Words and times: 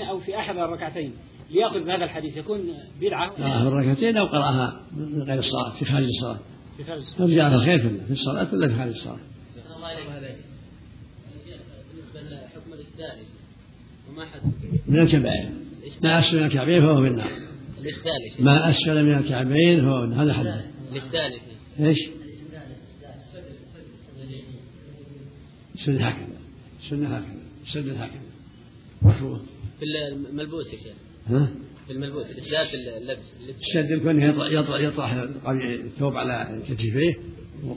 أو 0.00 0.20
في 0.20 0.38
أحد 0.38 0.56
الركعتين 0.56 1.12
ليأخذ 1.50 1.84
بهذا 1.84 2.04
الحديث 2.04 2.36
يكون 2.36 2.74
بدعة. 3.00 3.30
قراها 3.30 3.62
في 3.62 3.68
الركعتين 3.68 4.16
أو 4.16 4.26
قرأها 4.26 4.86
من 4.96 5.22
غير 5.22 5.38
الصلاة 5.38 5.70
في 5.78 5.84
خارج 5.84 6.04
الصلاة. 6.04 6.38
في 6.76 6.84
خارج 6.84 7.00
الصلاة. 7.00 7.26
فجعل 7.26 7.54
الخير 7.54 7.78
في 8.06 8.12
الصلاة 8.12 8.54
ولا 8.54 8.68
في 8.68 8.74
خارج 8.74 8.90
الصلاة؟ 8.90 9.18
الله 9.76 9.86
عليك. 9.86 10.36
بالنسبة 11.92 12.20
لحكم 12.20 12.72
الإسدال 12.72 13.24
وما 14.10 14.24
حد؟ 14.24 14.40
من 14.86 14.98
الكبائر. 14.98 15.50
ما 16.02 16.18
أسفل 16.18 16.36
من 16.36 16.44
الكعبين 16.44 16.80
فهو 16.80 17.02
في 17.02 17.08
النار. 17.08 17.30
ما 18.40 18.70
أسفل 18.70 19.04
من 19.04 19.18
الكعبين 19.18 19.80
فهو 19.80 19.98
في 19.98 20.04
النار. 20.04 20.22
هذا 20.22 20.32
حديث 20.32 20.54
الإسدال 20.92 21.32
إيش؟ 21.80 21.98
سنة 25.74 26.08
هكذا 26.08 26.38
سنة 26.90 27.16
هكذا 27.16 27.42
سنة 27.66 27.92
هكذا 27.92 28.20
مكروه 29.02 29.42
في 29.82 30.28
الملبوس 30.30 30.66
يا 30.72 30.78
شيخ. 30.78 30.92
ها؟ 31.26 31.48
في 31.86 31.92
الملبوس 31.92 32.26
الإسدال 32.30 32.66
في 32.66 32.98
اللبس. 32.98 33.32
الشد 33.60 33.90
يكون 33.90 34.20
يطرح, 34.22 34.50
يطرح, 34.52 34.80
يطرح 34.80 35.12
الثوب 35.86 36.16
على 36.16 36.62
كتفيه 36.68 37.14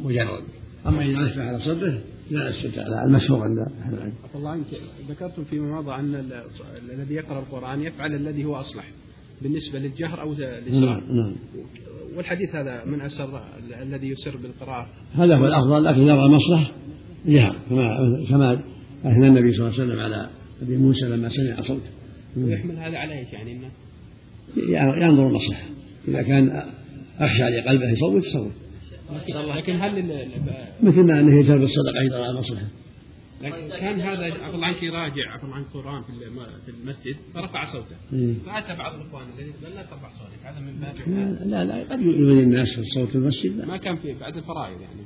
مجرد 0.04 0.44
أما 0.88 1.06
إذا 1.06 1.26
أسفل 1.26 1.42
على 1.42 1.60
صدره 1.60 2.02
لا 2.32 2.50
السد 2.50 2.80
على 2.80 3.02
المشهور 3.08 3.42
عند 3.44 3.58
أهل 3.60 3.94
العلم. 3.94 4.14
الله 4.36 4.50
عنك. 4.50 4.66
ذكرتم 5.10 5.44
فيما 5.44 5.82
مضى 5.82 5.96
أن 5.96 6.16
ال- 6.16 6.44
الذي 6.94 7.14
يقرأ 7.16 7.40
القرآن 7.40 7.82
يفعل 7.82 8.16
الذي 8.16 8.46
هو 8.46 8.56
أصلح 8.56 8.92
بالنسبة 9.42 9.80
للجهر 9.80 10.22
أو 10.22 10.34
للسر 10.34 10.86
نعم 10.86 11.02
نعم. 11.16 11.36
والحديث 12.16 12.56
هذا 12.56 12.86
من 12.86 13.02
أسر 13.02 13.38
ال- 13.38 13.74
الذي 13.74 14.08
يسر 14.10 14.38
بالقراءة؟ 14.38 14.88
هذا 15.14 15.36
هو 15.36 15.46
الأفضل 15.48 15.84
لكن 15.84 16.02
يرى 16.02 16.26
المصلحة 16.26 16.72
جهر 17.26 17.56
كما 17.70 17.90
كما 18.30 18.54
أثنى 19.04 19.28
النبي 19.28 19.54
صلى 19.54 19.68
الله 19.68 19.80
عليه 19.82 19.84
وسلم 19.92 20.00
على 20.00 20.30
أبي 20.62 20.78
موسى 20.78 21.06
لما 21.06 21.30
سمع 21.30 21.62
صوته. 21.62 21.90
ويحمل 22.38 22.78
هذا 22.78 22.98
على 22.98 23.20
إيش 23.20 23.34
يعني 23.34 23.52
انه 23.52 23.72
ينظر 25.06 25.28
المصلحة 25.28 25.64
إذا 26.08 26.22
كان 26.22 26.64
أخشى 27.20 27.44
لقلبه 27.44 27.90
يصوت 27.90 28.26
يصوت. 28.26 28.52
لكن 29.56 29.82
هل 29.82 30.04
مثل 30.84 31.04
ما 31.04 31.20
أنه 31.20 31.40
يجر 31.40 31.58
بالصدقة 31.58 32.02
إذا 32.08 32.26
رأى 32.28 32.34
مصلحة 32.40 32.66
لكن 33.42 33.68
كان 33.70 34.02
هذا 34.02 34.26
الله 34.26 34.66
عنك 34.68 34.84
يراجع 34.84 35.36
الله 35.44 35.56
عنك 35.56 35.66
القرآن 35.76 36.02
في 36.04 36.10
الم- 36.10 36.40
في 36.66 36.72
المسجد 36.72 37.16
فرفع 37.34 37.72
صوته. 37.74 37.96
مم. 38.12 38.34
فأتى 38.46 38.76
بعض 38.78 38.94
الإخوان 38.96 39.24
الذين 39.38 39.54
قال 39.64 39.76
لا 39.76 39.82
ترفع 39.82 40.10
صوتك 40.10 40.46
هذا 40.46 40.60
من 40.60 40.80
باب 40.80 40.96
لا 41.50 41.64
لا 41.66 41.84
قد 41.94 42.02
يؤذي 42.02 42.44
الناس 42.44 42.68
في 42.76 42.84
صوت 42.96 43.16
المسجد 43.16 43.58
لا. 43.58 43.66
ما 43.66 43.78
كان 43.78 43.96
في 43.96 44.14
بعد 44.14 44.38
الفرائض 44.38 44.82
يعني. 44.82 45.02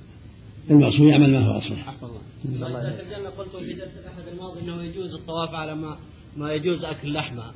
المقصود 0.72 1.08
يعمل 1.08 1.32
ما 1.32 1.40
هو 1.40 1.58
أصلح 1.58 1.90
عفى 1.90 2.04
الله. 2.04 2.82
ذاك 2.82 3.00
الجنة 3.00 3.30
قلت 3.30 3.56
في 3.56 3.74
درس 3.74 3.90
الأحد 4.04 4.28
الماضي 4.34 4.62
أنه 4.62 4.84
يجوز 4.84 5.14
الطواف 5.14 5.50
على 5.50 5.76
ما 5.76 5.98
ما 6.38 6.54
يجوز 6.54 6.84
أكل 6.84 7.14
لحمها 7.14 7.54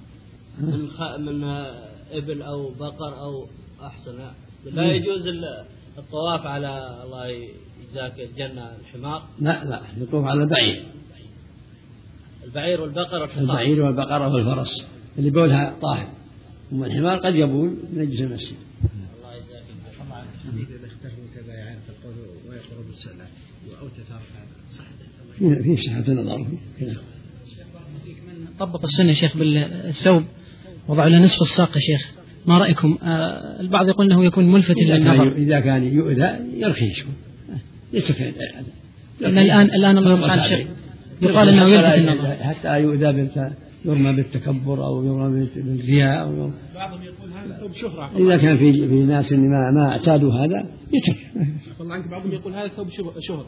من 0.59 0.87
خ... 0.87 1.01
من 1.01 1.43
إبل 2.11 2.41
أو 2.41 2.69
بقر 2.69 3.19
أو 3.19 3.47
أحسن. 3.83 4.31
لا 4.65 4.91
يجوز 4.91 5.27
ال- 5.27 5.65
الطواف 5.97 6.45
على 6.45 7.01
الله 7.03 7.27
يجزاك 7.27 8.19
الجنة 8.19 8.75
الحمار. 8.75 9.27
لا 9.39 9.63
لا 9.63 9.81
يطوف 9.97 10.25
على 10.25 10.43
البعير. 10.43 10.85
البعير. 12.43 12.81
والبقر 12.81 13.21
والحصان. 13.21 13.41
البعير 13.41 13.81
والبقرة 13.81 14.33
والفرس. 14.33 14.85
اللي 15.17 15.29
بولها 15.29 15.75
طاهر. 15.81 16.07
أما 16.71 16.85
الحمار 16.85 17.17
قد 17.17 17.35
يبول 17.35 17.77
نجس 17.93 18.19
المسجد. 18.19 18.55
الله 19.17 19.35
يجزاك 19.35 19.63
إذا 20.69 20.87
اختلفوا 20.87 21.23
متبايعين 21.23 21.79
في 21.79 21.89
القول 21.89 22.13
ويقرب 22.49 22.89
السلام 22.89 23.27
أو 23.81 23.87
تتارك 23.87 24.29
هذا 24.35 24.77
صح 24.77 24.85
فيه 25.39 25.61
فيه 25.61 25.75
صحة 25.75 26.11
النظر 26.11 26.47
فيه. 26.77 26.97
طبق 28.59 28.83
السنة 28.83 29.09
يا 29.09 29.13
شيخ 29.13 29.37
بالثوب 29.37 30.23
وضعوا 30.87 31.09
له 31.09 31.19
نصف 31.19 31.41
الساق 31.41 31.75
يا 31.75 31.81
شيخ. 31.81 32.11
ما 32.47 32.57
رأيكم؟ 32.57 32.97
آه 33.03 33.61
البعض 33.61 33.87
يقول 33.89 34.11
أنه 34.11 34.25
يكون 34.25 34.51
ملفت 34.51 34.77
إذا 34.77 34.97
كان 34.97 35.07
للنظر. 35.07 35.35
إذا 35.37 35.59
كان 35.59 35.83
يؤذى 35.83 36.29
يرخي 36.53 36.91
يترك 37.93 38.33
لأن 39.21 39.37
الآن 39.37 39.65
الآن 39.65 39.97
الله 39.97 40.21
سبحانه 40.21 40.43
الشيخ 40.43 40.67
يقال 41.21 41.49
أنه 41.49 41.67
يلفت 41.67 41.97
النظر 41.97 42.35
حتى 42.35 42.81
يؤذى. 42.81 43.51
يرمى 43.85 44.13
بالتكبر 44.13 44.85
أو 44.85 45.05
يرمى 45.05 45.47
بالرياء 45.55 46.21
أو 46.23 46.33
يرمى 46.33 46.53
بعضهم 46.75 46.99
يقول 47.03 47.31
هذا 47.31 47.57
ثوب 47.59 47.71
شهرة 47.73 48.17
إذا 48.17 48.37
كان 48.37 48.57
في 48.57 48.73
في 48.73 48.95
ناس 49.03 49.33
ما 49.33 49.71
ما 49.75 49.89
اعتادوا 49.89 50.33
هذا 50.33 50.65
يترك. 50.93 51.17
عفى 51.71 51.81
الله 51.81 51.93
عنك 51.93 52.07
بعضهم 52.07 52.31
يقول 52.31 52.53
هذا 52.53 52.67
ثوب 52.67 52.89
شهرة- 52.89 53.19
شهرة 53.19 53.45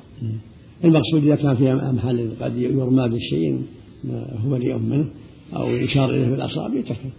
المقصود 0.83 1.23
إذا 1.23 1.35
كان 1.35 1.55
في 1.55 1.73
محل 1.73 2.29
قد 2.41 2.57
يرمى 2.57 3.09
بالشيء 3.09 3.61
ما 4.07 4.39
هو 4.39 4.49
بريء 4.49 4.77
منه 4.77 5.05
أو 5.55 5.67
يشار 5.69 6.09
إليه 6.09 6.29
بالأصابع 6.29 6.79
يتركه 6.79 7.09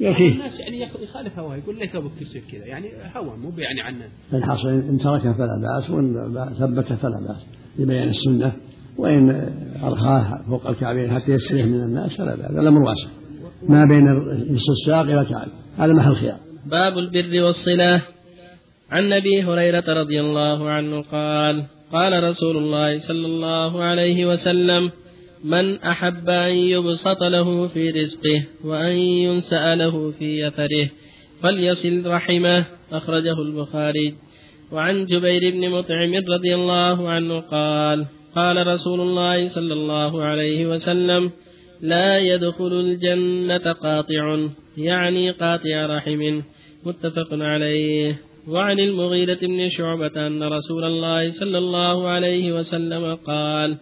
يرخيه 0.00 0.32
الناس 0.32 0.60
يعني 0.60 0.80
يخ- 0.80 1.00
يخالف 1.02 1.38
هواه 1.38 1.56
يقول 1.56 1.78
ليه 1.78 1.86
ثوبك 1.86 2.10
كسر 2.20 2.40
كذا. 2.52 2.64
يعني 2.66 2.88
هوى 3.16 3.36
مو 3.36 3.52
يعني 3.58 3.80
عنه. 3.80 4.04
الحاصل 4.32 4.68
إن 4.68 4.98
تركه 4.98 5.32
فلا 5.32 5.60
بأس 5.62 5.90
وإن 5.90 6.14
ثبته 6.58 6.96
فلا 6.96 7.20
بأس. 7.28 7.46
لبيان 7.78 8.08
السنة 8.08 8.52
وإن 8.98 9.52
أرخاه 9.82 10.42
فوق 10.48 10.66
الكعبين 10.66 11.10
حتى 11.10 11.32
يستريح 11.32 11.66
من 11.66 11.82
الناس 11.82 12.16
فلا 12.16 12.36
بأس. 12.36 12.50
الأمر 12.50 12.82
واسع. 12.82 13.08
ما 13.68 13.84
بين 13.88 14.04
نصف 14.54 14.70
الساق 14.70 15.00
إلى 15.00 15.20
الكعب. 15.20 15.48
هذا 15.78 15.92
محل 15.92 16.14
خيار. 16.14 16.36
باب 16.66 16.98
البر 16.98 17.42
والصلة. 17.42 18.02
عن 18.90 19.12
أبي 19.12 19.42
هريرة 19.44 19.84
رضي 20.02 20.20
الله 20.20 20.70
عنه 20.70 21.00
قال 21.02 21.64
قال 21.92 22.24
رسول 22.24 22.56
الله 22.56 22.98
صلى 22.98 23.26
الله 23.26 23.82
عليه 23.82 24.26
وسلم 24.26 24.90
من 25.44 25.78
أحب 25.82 26.28
أن 26.28 26.52
يبسط 26.52 27.22
له 27.22 27.66
في 27.66 27.90
رزقه 27.90 28.44
وأن 28.64 28.92
ينسأ 28.96 29.74
له 29.74 30.10
في 30.18 30.48
أثره 30.48 30.90
فليصل 31.42 32.06
رحمه 32.06 32.64
أخرجه 32.92 33.42
البخاري. 33.42 34.14
وعن 34.72 35.04
جبير 35.04 35.50
بن 35.50 35.70
مطعم 35.70 36.14
رضي 36.14 36.54
الله 36.54 37.08
عنه 37.08 37.40
قال 37.40 38.06
قال 38.36 38.66
رسول 38.66 39.00
الله 39.00 39.48
صلى 39.48 39.74
الله 39.74 40.22
عليه 40.22 40.66
وسلم 40.66 41.30
لا 41.80 42.18
يدخل 42.18 42.72
الجنة 42.80 43.72
قاطع 43.72 44.46
يعني 44.76 45.30
قاطع 45.30 45.86
رحم 45.86 46.40
متفق 46.86 47.28
عليه. 47.32 48.16
وعن 48.48 48.80
المغيرة 48.80 49.38
بن 49.42 49.68
شعبة 49.68 50.26
أن 50.26 50.42
رسول 50.42 50.84
الله 50.84 51.30
صلى 51.30 51.58
الله 51.58 52.08
عليه 52.08 52.52
وسلم 52.52 53.14
قال 53.14 53.78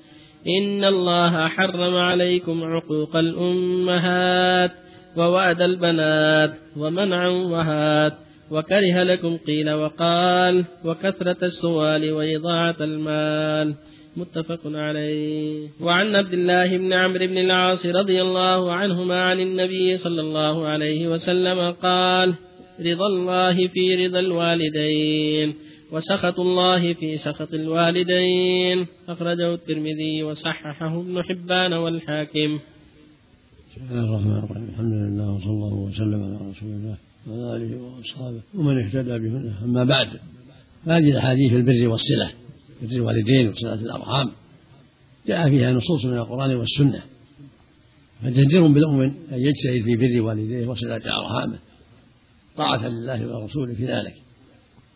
إن 0.49 0.85
الله 0.85 1.49
حرم 1.49 1.97
عليكم 1.97 2.65
عقوق 2.65 3.17
الأمهات 3.17 4.71
ووعد 5.17 5.63
البنات 5.63 6.53
ومنع 6.77 7.29
وهات 7.29 8.13
وكره 8.51 9.03
لكم 9.03 9.37
قيل 9.37 9.71
وقال 9.71 10.65
وكثرة 10.85 11.37
السؤال 11.43 12.13
وإضاعة 12.13 12.77
المال 12.81 13.75
متفق 14.17 14.61
عليه 14.65 15.69
وعن 15.81 16.17
عبد 16.17 16.33
الله 16.33 16.77
بن 16.77 16.93
عمرو 16.93 17.27
بن 17.27 17.39
العاص 17.39 17.87
رضي 17.87 18.23
الله 18.23 18.73
عنهما 18.73 19.23
عن 19.25 19.41
النبي 19.41 19.97
صلى 19.97 20.21
الله 20.21 20.67
عليه 20.67 21.09
وسلم 21.09 21.71
قال 21.71 22.35
رضا 22.81 23.07
الله 23.07 23.67
في 23.67 24.07
رضا 24.07 24.19
الوالدين 24.19 25.55
وسخط 25.95 26.41
الله 26.41 26.95
في 26.95 27.19
سخط 27.19 27.55
الوالدين. 27.55 28.87
أخرجه 29.09 29.55
الترمذي 29.55 30.23
وصححه 30.23 31.01
ابن 31.01 31.23
حبان 31.23 31.73
والحاكم. 31.73 32.59
بسم 33.71 33.81
الله 33.91 34.05
الرحمن 34.05 34.39
الرحيم. 34.39 34.69
الحمد 34.69 34.93
لله 34.93 35.33
وصلى 35.33 35.51
الله 35.51 35.75
وسلم 35.75 36.23
على 36.23 36.35
رسول 36.35 36.69
الله 36.69 36.97
وعلى 37.27 37.57
آله 37.57 37.83
وأصحابه 37.83 38.41
ومن 38.55 38.79
اهتدى 38.79 39.19
بهداه. 39.19 39.65
أما 39.65 39.85
بعد 39.85 40.09
هذه 40.85 41.11
الأحاديث 41.11 41.51
في 41.51 41.57
البر 41.57 41.89
والصلة 41.89 42.31
بر 42.83 42.97
الوالدين 42.97 43.49
وصلة 43.49 43.75
الأرحام. 43.75 44.31
جاء 45.27 45.51
فيها 45.51 45.73
نصوص 45.73 46.05
من 46.05 46.17
القرآن 46.17 46.57
والسنة. 46.57 47.03
فجدير 48.23 48.67
بالمؤمن 48.67 49.13
أن 49.33 49.39
يجتهد 49.39 49.83
في 49.85 49.97
بر 49.97 50.23
والديه 50.23 50.67
وصلة 50.67 51.03
أرحامه. 51.21 51.59
طاعة 52.57 52.89
لله 52.89 53.37
ورسوله 53.37 53.75
في 53.75 53.85
ذلك. 53.87 54.15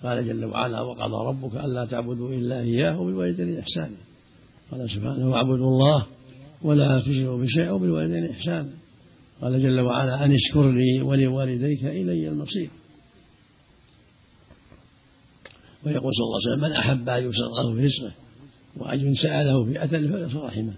قال 0.03 0.27
جل 0.27 0.45
وعلا 0.45 0.81
وقضى 0.81 1.27
ربك 1.29 1.65
ألا 1.65 1.85
تعبدوا 1.85 2.31
إلا 2.35 2.61
إياه 2.61 3.01
وبالوالدين 3.01 3.59
احسانا 3.59 3.97
قال 4.71 4.91
سبحانه 4.91 5.31
واعبدوا 5.31 5.69
الله 5.69 6.07
ولا 6.63 7.01
تشركوا 7.01 7.39
بشيء 7.39 7.71
وبالوالدين 7.71 8.31
إحسانا 8.31 8.71
قال 9.43 9.63
جل 9.63 9.81
وعلا 9.81 10.25
أن 10.25 10.33
اشكر 10.35 10.71
لي 10.71 11.03
ولوالديك 11.03 11.85
إلي 11.85 12.29
المصير. 12.29 12.71
ويقول 15.87 16.13
صلى 16.15 16.25
الله 16.25 16.39
عليه 16.47 16.53
وسلم 16.53 16.71
من 16.71 16.73
أحب 16.77 17.09
أن 17.09 17.23
يبسط 17.23 17.51
له 17.59 17.75
في 17.75 17.85
رزقه 17.85 18.13
وأن 18.77 19.01
ينسأ 19.01 19.43
له 19.43 19.65
في 19.65 19.85
أثره 19.85 20.13
فليصل 20.13 20.45
رحمه. 20.45 20.75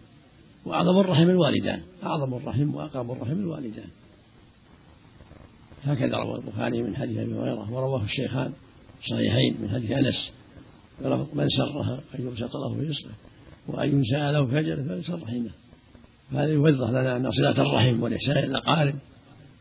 وأعظم 0.64 1.00
الرحم 1.00 1.30
الوالدان. 1.30 1.80
أعظم 2.02 2.34
الرحم 2.34 2.74
وأقرب 2.74 3.10
الرحم 3.10 3.32
الوالدان. 3.32 3.88
هكذا 5.84 6.16
روى 6.16 6.36
البخاري 6.38 6.82
من 6.82 6.96
حديث 6.96 7.18
أبي 7.18 7.34
هريرة 7.34 7.72
ورواه 7.72 8.04
الشيخان. 8.04 8.52
صحيحين 9.08 9.56
من 9.62 9.70
حديث 9.70 9.90
أنس 9.90 10.30
من 11.34 11.48
سره 11.48 12.02
أن 12.18 12.26
يبسط 12.26 12.56
له 12.56 12.74
في 12.74 12.88
رزقه 12.88 13.10
وأن 13.68 13.88
ينسأ 13.88 14.32
له 14.32 14.46
في 14.46 14.58
أجله 14.58 14.82
فليصل 14.82 15.22
رحمه 15.22 15.50
هذا 16.32 16.52
يوضح 16.52 16.90
لنا 16.90 17.16
أن 17.16 17.30
صلة 17.30 17.62
الرحم 17.62 18.02
والإحسان 18.02 18.38
إلى 18.38 18.46
الأقارب 18.46 18.94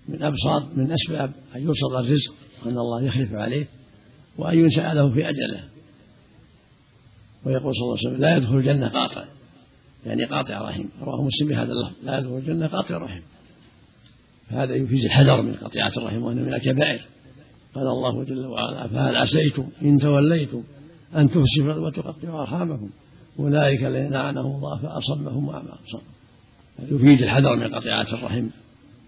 من 0.10 0.24
أبسط 0.24 0.78
من 0.78 0.92
أسباب 0.92 1.32
أن 1.56 1.64
يوصل 1.64 1.96
الرزق 2.00 2.34
وأن 2.66 2.78
الله 2.78 3.04
يخلف 3.04 3.34
عليه 3.34 3.68
وأن 4.38 4.60
ينسى 4.60 4.82
له 4.82 5.14
في 5.14 5.30
أجله. 5.30 5.64
ويقول 7.46 7.76
صلى 7.76 7.84
الله 7.84 7.98
عليه 7.98 8.10
وسلم 8.10 8.22
لا 8.22 8.38
يدخل 8.38 8.58
الجنة 8.58 8.88
قاطع 8.88 9.26
يعني 10.06 10.26
قاطع 10.26 10.70
رحم. 10.70 10.86
رواه 11.02 11.22
مسلم 11.22 11.48
بهذا 11.48 11.72
اللفظ 11.72 11.96
لا 12.04 12.18
يدخل 12.18 12.38
الجنة 12.38 12.68
قاطع 12.68 12.98
رحم. 12.98 13.22
هذا 14.48 14.76
يفيد 14.76 15.04
الحذر 15.04 15.42
من 15.42 15.54
قطيعة 15.54 15.92
الرحم 15.98 16.24
وأنه 16.24 16.42
من 16.42 16.54
الكبائر. 16.54 17.06
قال 17.76 17.88
الله 17.88 18.24
جل 18.24 18.46
وعلا 18.46 18.88
فهل 18.88 19.16
عسيتم 19.16 19.68
إن 19.82 20.00
توليتم 20.00 20.64
أن 21.16 21.30
تفسدوا 21.30 21.88
وتقطعوا 21.88 22.42
أرحامكم؟ 22.42 22.90
أولئك 23.40 23.84
الذين 23.84 24.12
لعنهم 24.12 24.56
الله 24.56 24.78
فأصمهم 24.78 25.48
وأعمى 25.48 25.70
أبصارهم. 25.70 26.08
يفيد 26.80 27.22
الحذر 27.22 27.56
من 27.56 27.76
قطيعة 27.76 28.14
الرحم 28.14 28.48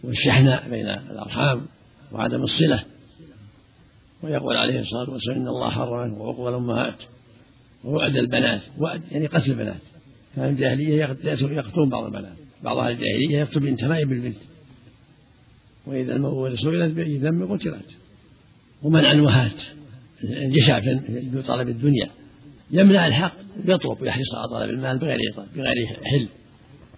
والشحناء 0.03 0.69
بين 0.69 0.85
الأرحام 0.85 1.61
وعدم 2.11 2.43
الصلة. 2.43 2.83
ويقول 4.23 4.57
عليه 4.57 4.79
الصلاة 4.79 5.09
والسلام 5.09 5.41
إن 5.41 5.47
الله 5.47 5.69
حرم 5.69 6.13
وعقوق 6.13 6.47
الأمهات 6.47 7.03
ووعد 7.83 8.15
البنات. 8.15 8.61
وعد 8.79 9.01
يعني 9.11 9.27
قتل 9.27 9.51
البنات. 9.51 9.81
كان 10.35 10.49
الجاهلية 10.49 11.17
يقتلون 11.41 11.89
بعض 11.89 12.03
البنات. 12.03 12.35
بعض 12.63 12.77
أهل 12.77 12.91
الجاهلية 12.91 13.39
يقتل 13.39 13.59
بنت 13.59 13.85
ما 13.85 13.99
بالبنت. 14.03 14.37
وإذا 15.87 16.55
سئلت 16.55 16.93
بأي 16.93 17.17
ذنب 17.17 17.51
قتلت. 17.51 17.97
ومنع 18.83 19.11
الوهات 19.11 19.61
الجشع 20.23 20.79
في 20.79 21.43
طلب 21.47 21.69
الدنيا. 21.69 22.09
يمنع 22.71 23.07
الحق 23.07 23.33
يطلب 23.65 24.01
ويحرص 24.01 24.35
على 24.35 24.47
طلب 24.47 24.69
المال 24.69 24.99
بغير 24.99 25.19
بغير 25.55 25.87
حل. 26.03 26.27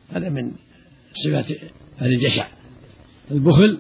هذا 0.09 0.29
من 0.29 0.51
صفات 1.13 1.45
أهل 2.01 2.13
الجشع. 2.13 2.47
البخل 3.31 3.77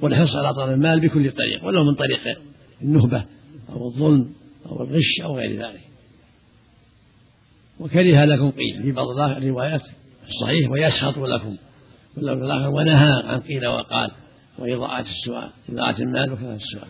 والحرص 0.00 0.36
على 0.36 0.54
طلب 0.54 0.70
المال 0.70 1.00
بكل 1.00 1.30
طريق 1.30 1.64
ولو 1.64 1.84
من 1.84 1.94
طريق 1.94 2.20
النهبة 2.82 3.24
أو 3.68 3.88
الظلم 3.88 4.32
أو 4.66 4.82
الغش 4.82 5.20
أو 5.22 5.36
غير 5.36 5.62
ذلك. 5.62 5.80
وكره 7.80 8.24
لكم 8.24 8.50
قيل 8.50 8.82
في 8.82 8.92
بعض 8.92 9.06
الروايات 9.18 9.82
الصحيح 10.28 10.70
ويسخط 10.70 11.18
لكم. 11.18 11.56
واللفظ 12.16 12.42
الآخر 12.42 12.68
ونهى 12.68 13.22
عن 13.24 13.40
قيل 13.40 13.66
وقال 13.66 14.10
وإضاعة 14.58 15.00
السؤال 15.00 15.50
إضاعة 15.68 15.96
المال 16.00 16.32
وكثرة 16.32 16.54
السؤال 16.54 16.88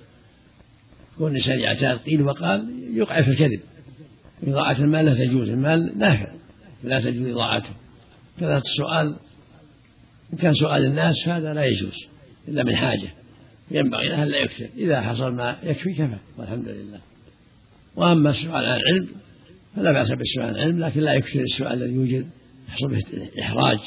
كون 1.18 1.30
الإنسان 1.30 1.60
يعتاد 1.60 1.98
قيل 1.98 2.22
وقال 2.22 2.88
يقع 2.94 3.22
في 3.22 3.30
الكذب. 3.30 3.60
إضاعة 4.42 4.78
المال 4.78 5.04
لا 5.04 5.14
تجوز 5.14 5.48
المال 5.48 5.98
نافع 5.98 6.32
لا 6.84 7.00
تجوز 7.00 7.28
إضاعته. 7.28 7.70
كثرة 8.36 8.58
السؤال 8.58 9.16
إن 10.32 10.38
كان 10.38 10.54
سؤال 10.54 10.86
الناس 10.86 11.24
فهذا 11.24 11.54
لا 11.54 11.64
يجوز 11.64 12.06
إلا 12.48 12.64
من 12.64 12.76
حاجة. 12.76 13.08
ينبغي 13.70 14.08
له 14.08 14.22
ألا 14.22 14.38
يكثر 14.38 14.68
إذا 14.76 15.00
حصل 15.00 15.34
ما 15.34 15.56
يكفي 15.62 15.92
كفى 15.92 16.18
والحمد 16.38 16.68
لله. 16.68 17.00
وأما 17.96 18.30
السؤال 18.30 18.64
عن 18.64 18.80
العلم 18.80 19.08
فلا 19.76 19.92
بأس 19.92 20.08
بالسؤال 20.10 20.46
عن 20.46 20.54
العلم 20.54 20.78
لكن 20.78 21.00
لا 21.00 21.14
يكثر 21.14 21.40
السؤال 21.40 21.82
الذي 21.82 21.94
يوجد 21.94 22.26
يحصل 22.68 22.88
به 22.88 23.02
إحراج 23.40 23.78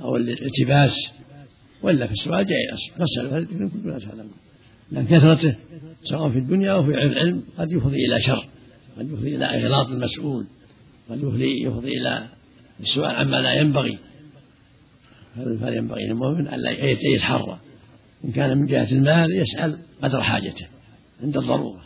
أو 0.00 0.16
الالتباس 0.16 1.10
وإلا 1.82 2.06
في 2.06 2.12
السؤال 2.12 2.46
جائز 2.46 2.78
مسألة 2.98 3.30
فلتكن 3.30 3.68
كل 3.68 3.78
الناس 3.78 4.04
تعلمون 4.04 4.45
لأن 4.90 5.06
كثرته 5.06 5.56
سواء 6.02 6.30
في 6.30 6.38
الدنيا 6.38 6.72
أو 6.72 6.82
في 6.82 6.90
العلم 6.90 7.42
قد 7.58 7.72
يفضي 7.72 7.96
إلى 8.06 8.20
شر 8.20 8.48
قد 8.98 9.12
يفضي 9.12 9.36
إلى 9.36 9.44
إغلاط 9.44 9.86
المسؤول 9.86 10.46
قد 11.10 11.18
يفضي 11.18 11.66
يفضي 11.66 11.88
إلى 11.88 12.28
السؤال 12.80 13.14
عما 13.14 13.36
لا 13.36 13.52
ينبغي. 13.52 13.98
فينبغي 15.34 16.06
للمؤمن 16.06 16.48
ألا 16.48 16.70
يتحرى. 17.14 17.60
إن 18.24 18.32
كان 18.32 18.58
من 18.58 18.66
جهة 18.66 18.92
المال 18.92 19.36
يسأل 19.36 19.78
قدر 20.02 20.22
حاجته 20.22 20.66
عند 21.22 21.36
الضرورة. 21.36 21.84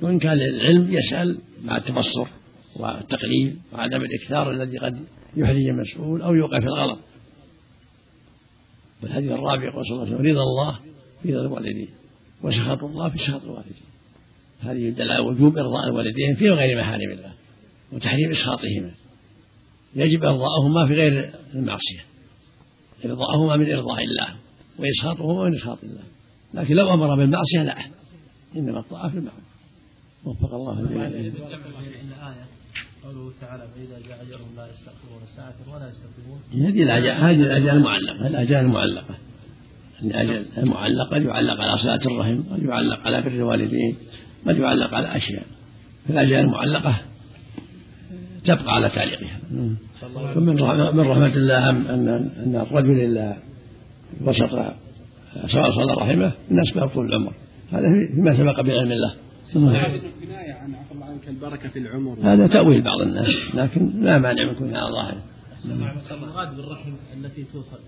وإن 0.00 0.18
كان 0.18 0.38
للعلم 0.38 0.92
يسأل 0.92 1.38
مع 1.64 1.76
التبصر 1.76 2.26
والتقليل 2.76 3.56
وعدم 3.72 4.02
الإكثار 4.02 4.50
الذي 4.50 4.78
قد 4.78 5.04
يحرج 5.36 5.68
المسؤول 5.68 6.22
أو 6.22 6.34
يوقع 6.34 6.60
في 6.60 6.66
الغلط. 6.66 6.98
والحديث 9.02 9.32
الرابع 9.32 9.64
يقول 9.64 9.86
صلى 9.86 9.94
الله 9.94 10.06
عليه 10.06 10.14
وسلم 10.14 10.26
رضا 10.26 10.42
الله 10.42 10.78
في 11.24 11.34
رضا 11.34 11.46
الوالدين. 11.46 11.88
وسخط 12.42 12.84
الله 12.84 13.08
في 13.08 13.18
سخط 13.18 13.44
الوالدين. 13.44 13.82
هذه 14.60 14.78
يدل 14.78 15.10
على 15.10 15.20
وجوب 15.20 15.58
إرضاء 15.58 15.88
الوالدين 15.88 16.36
في 16.36 16.50
غير 16.50 16.80
محارم 16.80 17.10
الله 17.12 17.32
وتحريم 17.92 18.30
إسخاطهما 18.30 18.90
يجب 19.96 20.24
إرضاءهما 20.24 20.86
في 20.86 20.94
غير 20.94 21.34
المعصية. 21.54 22.04
إرضاءهما 23.04 23.56
من 23.56 23.72
إرضاء 23.72 24.04
الله 24.04 24.36
وإسخاطهما 24.78 25.48
من 25.48 25.54
إسخاط 25.56 25.78
الله. 25.82 26.02
لكن 26.54 26.74
لو 26.74 26.94
أمر 26.94 27.16
بالمعصية 27.16 27.62
لا. 27.62 27.84
إنما 28.56 28.80
الطاعة 28.80 29.10
في 29.10 29.18
المعروف. 29.18 29.44
وفق 30.24 30.54
الله 30.54 30.80
الجميع 30.80 31.08
قوله 33.04 33.32
تعالى 33.40 33.68
فإذا 33.74 34.08
جاء 34.08 34.22
أجلهم 34.22 34.56
لا 34.56 34.66
يستأخرون 34.66 35.22
ساعة 35.36 35.54
ولا 35.74 35.88
يستقدمون 35.88 36.40
هذه 36.52 36.82
الأجال 36.82 37.16
هذه 37.16 37.46
الأجال 37.46 37.76
المعلقة. 37.76 38.26
الأجال 38.26 38.64
المعلقة. 38.64 39.14
الأجل 40.06 40.46
المعلقة 40.58 41.14
قد 41.14 41.22
يعلق 41.22 41.60
على 41.60 41.78
صلاة 41.78 42.00
الرحم 42.06 42.42
قد 42.52 42.62
يعلق 42.62 43.00
على 43.06 43.22
بر 43.22 43.30
الوالدين 43.30 43.96
قد 44.46 44.56
يعلق 44.58 44.94
على 44.94 45.16
أشياء. 45.16 45.42
الأجال 46.10 46.44
المعلقة 46.44 47.00
تبقى 48.44 48.74
على 48.74 48.88
تعليقها. 48.88 49.38
ومن 50.36 50.54
من 50.96 51.00
رحمة 51.00 51.34
الله 51.36 51.70
أن 51.70 52.08
أن 52.44 52.66
الرجل 52.70 53.00
إذا 53.00 53.36
وسط 54.20 54.50
سواء 55.46 55.70
صلى 55.70 55.94
رحمه 55.94 56.32
من 56.50 56.60
أسباب 56.60 56.88
طول 56.88 57.06
العمر. 57.06 57.32
هذا 57.72 57.88
فيما 58.14 58.36
سبق 58.36 58.60
بعلم 58.60 58.92
الله. 58.92 59.14
كناية 59.54 60.52
عن 60.52 60.74
عنك 61.02 61.28
البركة 61.28 61.68
في 61.68 61.78
العمر 61.78 62.16
هذا 62.22 62.46
تأويل 62.46 62.82
بعض 62.82 63.00
الناس 63.00 63.54
لكن 63.54 64.00
لا 64.00 64.18
مانع 64.18 64.44
من 64.44 64.52
يكون 64.52 64.74
على 64.74 64.92
ظاهره 64.92 65.22
المراد 66.10 66.56
بالرحم 66.56 66.92
التي 67.16 67.44
توصل. 67.52 67.78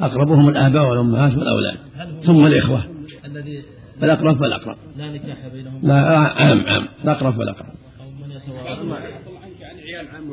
أقربهم 0.00 0.48
الآباء 0.48 0.90
والأمهات 0.90 1.32
والأولاد 1.36 1.78
ثم 2.26 2.46
الإخوة. 2.46 2.84
الذي 3.24 3.62
الأقرب 4.02 4.36
فالأقرب. 4.36 4.76
لا 4.96 5.10
نكاح 5.12 5.48
بينهم. 5.48 5.80
لا 5.82 5.94
عام 6.18 6.60
عام. 6.66 6.88
الأقرب 7.04 7.32
فالأقرب. 7.38 7.66
أو 8.00 8.10
من 8.10 8.30
يتوارث 8.30 8.78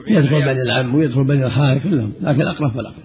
يدخل 0.07 0.45
بني 0.45 0.61
العم 0.61 0.95
ويدخل 0.95 1.23
بني 1.23 1.45
الخال 1.45 1.83
كلهم 1.83 2.13
لكن 2.21 2.41
الأقرب 2.41 2.71
فالأقرب. 2.71 3.03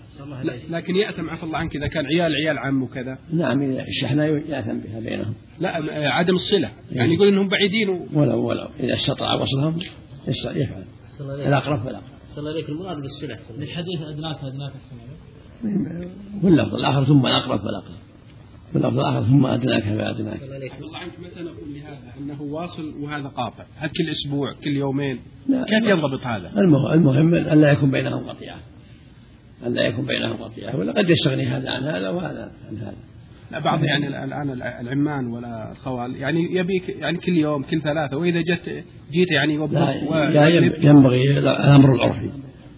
لكن 0.71 0.97
يأتم 0.97 1.31
عفى 1.31 1.43
الله 1.43 1.59
عنك 1.59 1.77
إذا 1.77 1.87
كان 1.87 2.07
عيال 2.07 2.35
عيال 2.35 2.59
عم 2.59 2.83
وكذا. 2.83 3.19
نعم 3.33 3.63
الشحنة 3.63 4.25
يأتم 4.25 4.81
بها 4.81 5.01
بينهم. 5.01 5.34
لا 5.61 5.69
عدم 6.11 6.34
الصلة. 6.34 6.70
يعني 6.93 7.15
يقول 7.15 7.29
إنهم 7.29 7.49
بعيدين 7.49 7.89
و... 7.89 8.06
ولو 8.13 8.46
ولو. 8.46 8.69
إذا 8.81 8.94
استطاع 8.94 9.34
وصلهم 9.34 9.79
يفعل. 10.55 10.84
الأقرب 11.20 11.84
فالأقرب. 11.84 12.03
صلى 12.29 12.39
الله 12.39 12.51
عليك 12.51 12.69
المراد 12.69 12.96
بالصلة 12.96 13.39
من 13.58 13.67
حديث 13.67 14.01
أدناك 14.03 14.37
أدناك 14.44 14.73
واللفظ 16.43 16.74
الآخر 16.74 17.05
ثم 17.05 17.26
الأقرب 17.26 17.60
فالأقرب. 17.60 18.00
واللفظ 18.74 18.98
الآخر 18.98 19.26
ثم 19.26 19.46
أدناك 19.46 19.82
فأدناك. 19.82 20.40
الله 20.81 20.98
عنك 20.98 21.12
متى 21.19 21.43
نقول 21.43 21.74
لهذا 21.74 22.14
أنه 22.20 22.43
واصل 22.43 22.94
وهذا 23.02 23.29
قاطع. 23.29 23.64
هل 23.76 23.88
كل 23.88 24.10
أسبوع 24.10 24.52
كل 24.64 24.70
يومين؟ 24.70 25.19
لا 25.48 25.64
كيف 25.64 25.90
ينضبط 25.90 26.26
هذا؟ 26.26 26.52
المهم 26.94 27.34
أن 27.34 27.60
لا 27.60 27.72
يكون 27.72 27.90
بينهم 27.90 28.29
قطيعة. 28.29 28.60
أن 29.67 29.74
لا 29.74 29.82
يكون 29.82 30.06
بينهم 30.06 30.36
قطيعة. 30.36 30.76
ولا 30.76 30.93
قد 30.93 31.10
يستغني 31.10 31.46
هذا 31.46 31.70
عن 31.70 31.82
هذا 31.82 32.10
وهذا 32.10 32.52
عن 32.69 32.76
هذا. 32.76 32.96
لا 33.50 33.58
بعض 33.58 33.84
يعني 33.84 34.24
الآن 34.24 34.50
العمان 34.81 35.26
ولا 35.26 35.72
الخوال 35.72 36.17
يعني 36.17 36.56
يبيك 36.56 36.88
يعني 36.88 37.19
كل 37.19 37.36
يوم 37.36 37.62
كل 37.62 37.81
ثلاثة 37.81 38.17
وإذا 38.17 38.40
جت 38.40 38.84
جيت 39.12 39.31
يعني 39.31 39.56
لا 40.31 40.48
ينبغي 40.82 41.38
الأمر 41.38 41.94
العرفي. 41.94 42.31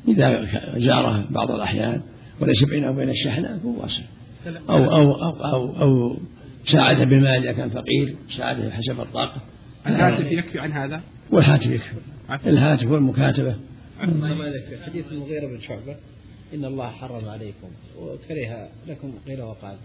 إذا 0.08 0.46
جاره 0.76 1.26
بعض 1.30 1.50
الأحيان 1.50 2.02
وليس 2.42 2.64
بينه 2.64 2.90
وبين 2.90 3.10
الشحنة 3.10 3.58
فهو 3.58 3.82
واصل. 3.82 4.02
أو 4.46 4.84
أو 4.84 5.12
أو 5.12 5.44
أو, 5.44 5.82
أو 5.82 6.16
ساعده 6.64 7.04
بمال 7.04 7.26
إذا 7.26 7.52
كان 7.52 7.70
فقير 7.70 8.16
ساعده 8.36 8.70
حسب 8.70 9.00
الطاقة. 9.00 9.40
الهاتف 9.86 10.32
يكفي 10.32 10.58
عن 10.58 10.72
هذا؟ 10.72 11.00
والهاتف 11.30 11.66
يكفي. 11.66 11.96
الهاتف 12.46 12.86
والمكاتبة. 12.86 13.56
حديث 14.86 15.04
المغيرة 15.12 15.46
بن 15.46 15.60
شعبة 15.60 15.96
إن 16.54 16.64
الله 16.64 16.88
حرم 16.88 17.28
عليكم 17.28 17.68
وكره 17.98 18.68
لكم 18.88 19.12
قيل 19.26 19.42
وقال. 19.42 19.76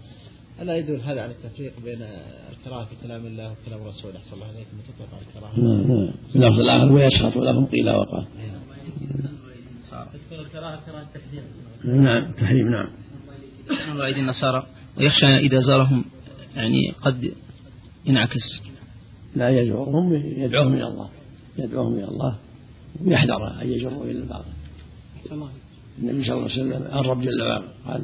ألا 0.62 0.76
يدل 0.76 1.00
هذا 1.00 1.22
على 1.22 1.32
التفريق 1.32 1.72
بين 1.84 1.98
الكراهة 2.52 2.84
في 2.84 3.06
كلام 3.06 3.26
الله 3.26 3.52
وكلام 3.52 3.86
رسوله؟ 3.86 4.18
صلى 4.24 4.34
الله 4.34 4.46
عليه 4.46 4.56
وسلم. 4.56 4.80
تطلق 4.88 5.14
على 5.14 5.22
الكراهة. 5.26 5.60
نعم 5.60 5.92
نعم. 5.92 6.14
في 6.30 6.36
اللفظ 6.36 6.60
الآخر 6.60 6.92
ويسخط 6.92 7.36
لهم 7.36 7.66
قيل 7.66 7.90
وقال. 7.90 8.26
تحذير 11.14 11.42
نعم 11.84 12.32
تحريم 12.32 12.68
نعم. 12.68 12.88
وعيد 13.98 14.16
النصارى. 14.16 14.66
ويخشى 14.98 15.26
إذا 15.26 15.60
زارهم 15.60 16.04
يعني 16.56 16.94
قد 17.02 17.32
ينعكس. 18.06 18.62
لا 19.36 19.48
يجرهم 19.48 20.14
يدعوهم 20.14 20.74
إلى 20.74 20.88
الله. 20.88 21.10
يدعوهم 21.58 21.94
إلى 21.94 22.08
الله. 22.08 22.38
ويحذر 23.04 23.62
أن 23.62 23.68
يجروا 23.68 24.04
إلى 24.04 24.18
الباطل 24.18 24.52
النبي 25.98 26.24
صلى 26.24 26.34
الله 26.34 26.50
عليه 26.50 26.62
وسلم 26.62 26.98
الرب 26.98 27.20
جل 27.20 27.42
وعلا 27.42 27.68
قال 27.86 28.02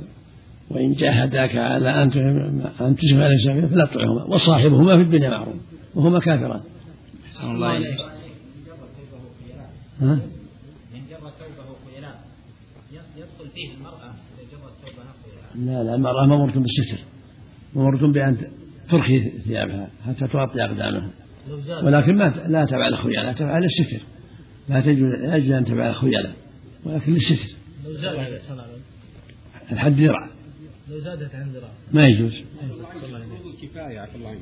وإن 0.70 0.92
جاهداك 0.92 1.56
على 1.56 1.90
أن 2.02 2.11
أن 2.80 2.96
تشرك 2.96 3.30
ليس 3.30 3.46
فلا 3.49 3.84
تطعهما. 3.84 4.25
وصاحبهما 4.25 4.96
في 4.96 5.02
الدنيا 5.02 5.30
معروف 5.30 5.56
وهما 5.94 6.18
كافران. 6.18 6.61
أحسن 7.26 7.50
الله 7.50 7.76
إليك. 7.76 8.00
ها؟ 10.00 10.18
يدخل 13.44 13.54
فيه 13.54 13.74
المرأة 13.74 14.14
إذا 14.38 14.50
جرت 14.52 14.72
ثوبها 14.84 15.14
خيلاء 15.24 15.66
لا 15.66 15.84
لا 15.84 15.94
المرأة 15.94 16.26
مأمورة 16.26 16.52
بالستر. 16.52 16.98
مأمورة 17.74 18.06
بأن 18.06 18.36
ترخي 18.90 19.30
ثيابها 19.30 19.90
حتى 20.06 20.28
تغطي 20.28 20.64
أقدامها. 20.64 21.10
ولكن 21.82 22.16
ما 22.16 22.44
لا 22.46 22.64
تفعل 22.64 22.98
خيلاء 22.98 23.32
تفعل 23.32 23.64
الستر. 23.64 24.00
لا 24.68 24.80
تجوز 24.80 25.12
لا 25.12 25.36
يجوز 25.36 25.50
أن 25.52 25.64
تفعل 25.64 25.94
خيلاء 25.94 26.34
ولكن 26.84 27.12
للستر 27.12 27.56
لو 27.84 27.92
زادت 27.92 28.42
الحد 29.72 30.00
ذراع 30.00 30.30
لو 30.88 30.98
زادت 30.98 31.34
عن 31.34 31.52
ذراع 31.52 31.70
ما 31.92 32.06
يجوز. 32.06 32.42
فروض 32.60 33.54
الكفاية 33.54 34.00
عفى 34.00 34.16
الله 34.16 34.28
عنك. 34.28 34.38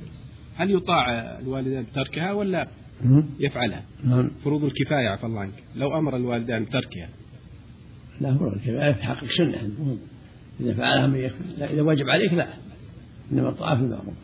هل 0.56 0.70
يطاع 0.70 1.10
الوالدان 1.38 1.82
بتركها 1.82 2.32
ولا 2.32 2.68
يفعلها؟ 3.40 3.82
نعم. 4.04 4.30
فروض 4.44 4.64
الكفاية 4.64 5.08
عفى 5.08 5.26
الله 5.26 5.40
عنك. 5.40 5.64
لو 5.76 5.98
أمر 5.98 6.16
الوالدان 6.16 6.64
بتركها 6.64 7.08
لا 8.22 8.30
هو 8.30 8.48
الكفاية 8.48 8.92
في 8.92 9.02
حق 9.02 9.24
السنة 9.24 9.60
المهم 9.60 9.98
إذا 10.60 10.74
فعلها 10.74 11.06
من 11.06 11.18
يكفي. 11.18 11.42
لا 11.58 11.72
إذا 11.72 11.82
وجب 11.82 12.10
عليك 12.10 12.32
لا. 12.32 12.48
إنما 13.32 13.48
الطاعة 13.48 13.76
في 13.76 13.82
المعروف 13.82 14.14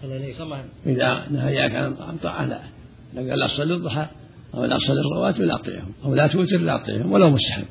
صلى 0.00 0.16
الله 0.16 0.24
عليه 0.24 0.34
وسلم. 0.34 0.64
إذا 0.86 1.26
نهياك 1.30 1.74
عن 2.00 2.16
طاعة 2.16 2.46
لا. 2.46 2.62
لو 3.14 3.30
قال 3.30 3.38
لا 3.38 3.46
تصلي 3.46 3.74
الضحى 3.74 4.06
أو 4.54 4.64
لا 4.64 4.76
تصلي 4.76 5.00
الرواتب 5.00 5.40
لا 5.40 5.54
أطيعهم 5.54 5.92
أو 6.04 6.14
لا 6.14 6.26
توتر 6.26 6.58
لا 6.58 6.82
أطيعهم 6.82 7.12
ولو 7.12 7.30
مستحب 7.30 7.64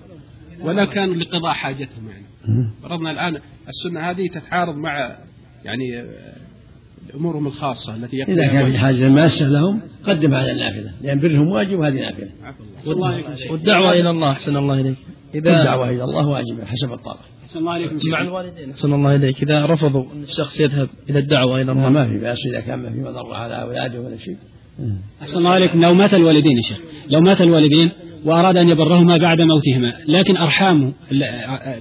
ولا 0.62 0.86
كانوا 0.86 1.16
لقضاء 1.16 1.54
حاجتهم 1.54 2.10
يعني. 2.10 2.26
فرضنا 2.84 3.12
الآن 3.12 3.42
السنة 3.70 4.00
هذه 4.00 4.28
تتعارض 4.28 4.76
مع 4.76 5.18
يعني 5.66 6.00
آه، 6.00 6.36
أمورهم 7.16 7.48
الخاصة 7.48 7.96
التي 7.96 8.24
إذا 8.24 8.48
كان 8.48 8.72
في 8.72 8.78
حاجة 8.78 9.10
ماسة 9.10 9.48
لهم 9.48 9.82
قدم 10.04 10.34
على 10.34 10.52
النافلة. 10.52 10.92
لأن 11.02 11.20
برهم 11.20 11.48
واجب 11.48 11.80
وهذه 11.80 12.06
عليكم. 12.06 12.30
والدعوة 13.52 13.94
إلى 13.94 14.10
الله. 14.10 14.32
أحسن 14.32 14.58
الله 14.58 14.74
إليك. 14.82 14.98
إذا 15.36 15.60
الدعوة 15.60 15.90
إلى 15.90 16.04
الله 16.04 16.28
واجبة 16.28 16.66
حسب 16.66 16.94
الطاقة. 16.94 17.20
أحسن 17.44 17.60
الله 17.60 17.72
عليكم 17.72 17.98
مع 18.12 18.22
الوالدين. 18.22 18.72
أحسن 18.72 18.94
الله 18.94 19.16
إليك 19.16 19.44
إذا 19.44 19.66
رفضوا 19.66 20.04
أن 20.14 20.24
الشخص 20.24 20.60
يذهب 20.60 20.90
إلى 21.10 21.20
الدعوة 21.20 21.62
إلى 21.62 21.72
الله. 21.72 21.90
ما 21.90 22.06
في 22.08 22.18
بأس 22.18 22.38
إذا 22.54 22.62
كان 22.62 22.80
ما 22.80 22.90
في 22.90 23.00
مضرة 23.00 23.36
على 23.36 23.62
أولاده 23.62 24.02
ولا 24.02 24.18
شيء. 24.18 24.36
أحسن 25.22 25.38
الله 25.38 25.50
عليكم. 25.50 25.82
لو 25.82 25.94
مات 25.94 26.14
الوالدين 26.14 26.58
يا 26.58 26.62
شيخ. 26.62 26.80
لو 27.10 27.20
مات 27.20 27.42
الوالدين 27.42 27.90
وأراد 28.26 28.58
أن 28.58 28.70
يبرهما 28.70 29.18
بعد 29.18 29.42
موتهما. 29.42 29.94
لكن 30.08 30.38
أرحامه 30.38 30.94
ال- 31.12 31.24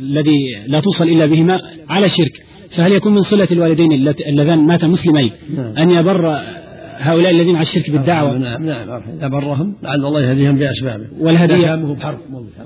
الذي 0.03 0.37
لا 0.67 0.81
توصل 0.81 1.09
إلا 1.09 1.27
بهما 1.27 1.61
على 1.89 2.09
شرك 2.09 2.45
فهل 2.71 2.93
يكون 2.93 3.15
من 3.15 3.21
صلة 3.21 3.49
الوالدين 3.51 3.93
اللذان 4.27 4.67
ماتا 4.67 4.87
مسلمين؟ 4.87 5.31
نعم. 5.57 5.77
أن 5.77 5.91
يبر 5.91 6.43
هؤلاء 7.01 7.31
الذين 7.31 7.57
على 7.57 7.63
الشرك 7.63 7.91
بالدعوة. 7.91 8.39
نعم 8.39 8.67
نعم 8.67 9.03
إذا 9.19 9.29
برهم 9.29 9.77
لعل 9.83 10.05
الله 10.05 10.21
يهديهم 10.21 10.59
بأسبابه. 10.59 11.05
والهدية- 11.21 11.97
بحرب 11.99 12.19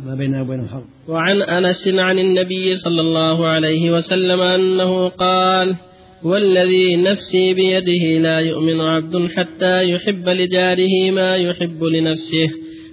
ما 0.07 0.14
بينه 0.14 0.43
وبينهم 0.43 0.69
حرب 0.69 0.85
وعن 1.09 1.43
أنس 1.43 1.88
عن 1.88 2.19
النبي 2.19 2.76
صلى 2.76 3.00
الله 3.00 3.47
عليه 3.47 3.91
وسلم 3.91 4.41
أنه 4.41 5.09
قال 5.09 5.76
والذي 6.23 6.97
نفسي 6.97 7.55
بيده 7.55 8.23
لا 8.23 8.38
يؤمن 8.38 8.81
عبد 8.81 9.29
حتى 9.37 9.91
يحب 9.91 10.29
لجاره 10.29 11.11
ما 11.11 11.37
يحب 11.37 11.85
لنفسه. 11.85 12.50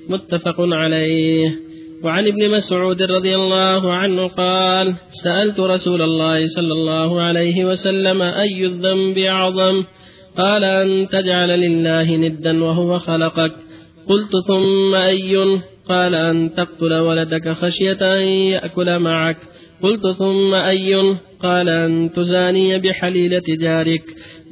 متفق 0.10 0.56
عليه. 0.60 1.56
وعن 2.04 2.28
ابن 2.28 2.50
مسعود 2.50 3.02
رضي 3.02 3.36
الله 3.36 3.94
عنه 3.94 4.28
قال 4.28 4.94
سألت 5.24 5.60
رسول 5.60 6.02
الله 6.02 6.48
صلى 6.48 6.74
الله 6.74 7.22
عليه 7.22 7.66
وسلم 7.66 8.22
أي 8.22 8.66
الذنب 8.66 9.18
أعظم؟ 9.18 9.84
قال 10.38 10.64
أن 10.64 11.08
تجعل 11.08 11.60
لله 11.60 12.16
ندا 12.16 12.64
وهو 12.64 13.00
خلقك. 13.00 13.52
قلت 14.08 14.32
ثم 14.48 14.96
أي؟ 14.96 15.60
قال 15.90 16.16
أن 16.16 16.54
تقتل 16.54 16.94
ولدك 16.94 17.50
خشية 17.50 17.98
أن 18.02 18.24
يأكل 18.28 19.00
معك. 19.00 19.38
قلت 19.84 20.08
ثم 20.18 20.54
أي؟ 20.54 21.16
قال 21.44 21.70
أن 21.70 22.10
تزاني 22.16 22.80
بحليلة 22.80 23.44
جارك. 23.48 24.04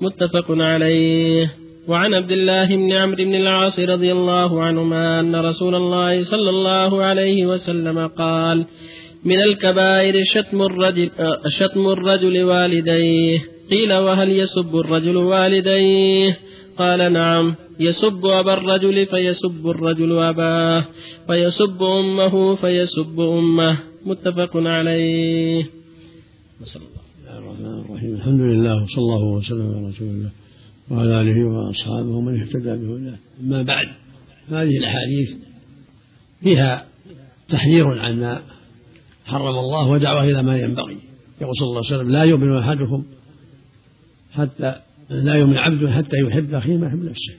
متفق 0.01 0.45
عليه. 0.49 1.53
وعن 1.87 2.13
عبد 2.13 2.31
الله 2.31 2.65
بن 2.65 2.93
عمرو 2.93 3.15
بن 3.15 3.35
العاص 3.35 3.79
رضي 3.79 4.11
الله 4.11 4.63
عنهما 4.63 5.19
أن 5.19 5.35
رسول 5.35 5.75
الله 5.75 6.23
صلى 6.23 6.49
الله 6.49 7.03
عليه 7.03 7.45
وسلم 7.45 8.07
قال 8.07 8.65
من 9.25 9.39
الكبائر 9.41 10.23
شتم 10.23 10.61
الرجل, 10.61 11.09
شتم 11.47 11.87
الرجل 11.87 12.43
والديه. 12.43 13.58
قيل 13.71 13.93
وهل 13.93 14.29
يسب 14.31 14.75
الرجل 14.75 15.17
والديه؟ 15.17 16.39
قال 16.77 17.13
نعم 17.13 17.55
يسب 17.79 18.25
أبا 18.25 18.53
الرجل 18.53 19.05
فيسب 19.05 19.67
الرجل 19.67 20.19
أباه 20.19 20.85
ويسب 21.29 21.83
أمه 21.83 22.55
فيسب 22.55 23.19
أمه 23.19 23.77
متفق 24.05 24.51
عليه. 24.55 25.65
بسم 26.61 26.79
الله 26.79 27.39
الرحمن 27.39 27.81
الرحيم. 27.85 28.15
الحمد 28.15 28.41
لله 28.41 28.83
وصلى 28.83 29.03
الله 29.03 29.23
وسلم 29.23 29.75
على 29.75 29.87
رسول 29.89 30.07
الله 30.07 30.29
وعلى 30.91 31.21
آله 31.21 31.43
وأصحابه 31.45 32.09
ومن 32.09 32.41
اهتدى 32.41 32.69
بهداه. 32.69 33.17
أما 33.41 33.61
بعد 33.61 33.87
هذه 34.49 34.77
الأحاديث 34.77 35.29
فيها 36.43 36.85
تحذير 37.49 37.99
عن 37.99 38.19
ما 38.19 38.41
حرم 39.25 39.57
الله 39.57 39.89
ودعوة 39.89 40.23
إلى 40.23 40.43
ما 40.43 40.57
ينبغي. 40.57 40.97
يقول 41.41 41.55
صلى 41.55 41.67
الله 41.67 41.81
عليه 41.85 41.95
وسلم 41.95 42.11
لا 42.11 42.23
يؤمن 42.23 42.57
أحدكم 42.57 43.03
حتى 44.31 44.75
لا 45.09 45.33
يؤمن 45.33 45.57
عبد 45.57 45.89
حتى 45.89 46.17
يحب 46.27 46.53
أخيه 46.53 46.77
ما 46.77 46.87
يحب 46.87 47.03
نفسه. 47.03 47.33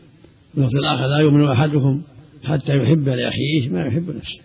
وفي 0.57 0.77
الآخر 0.77 1.07
لا 1.07 1.19
يؤمن 1.19 1.45
أحدكم 1.45 2.03
حتى 2.45 2.83
يحب 2.83 3.09
لأخيه 3.09 3.69
ما 3.69 3.81
يحب 3.81 4.11
نفسه. 4.17 4.39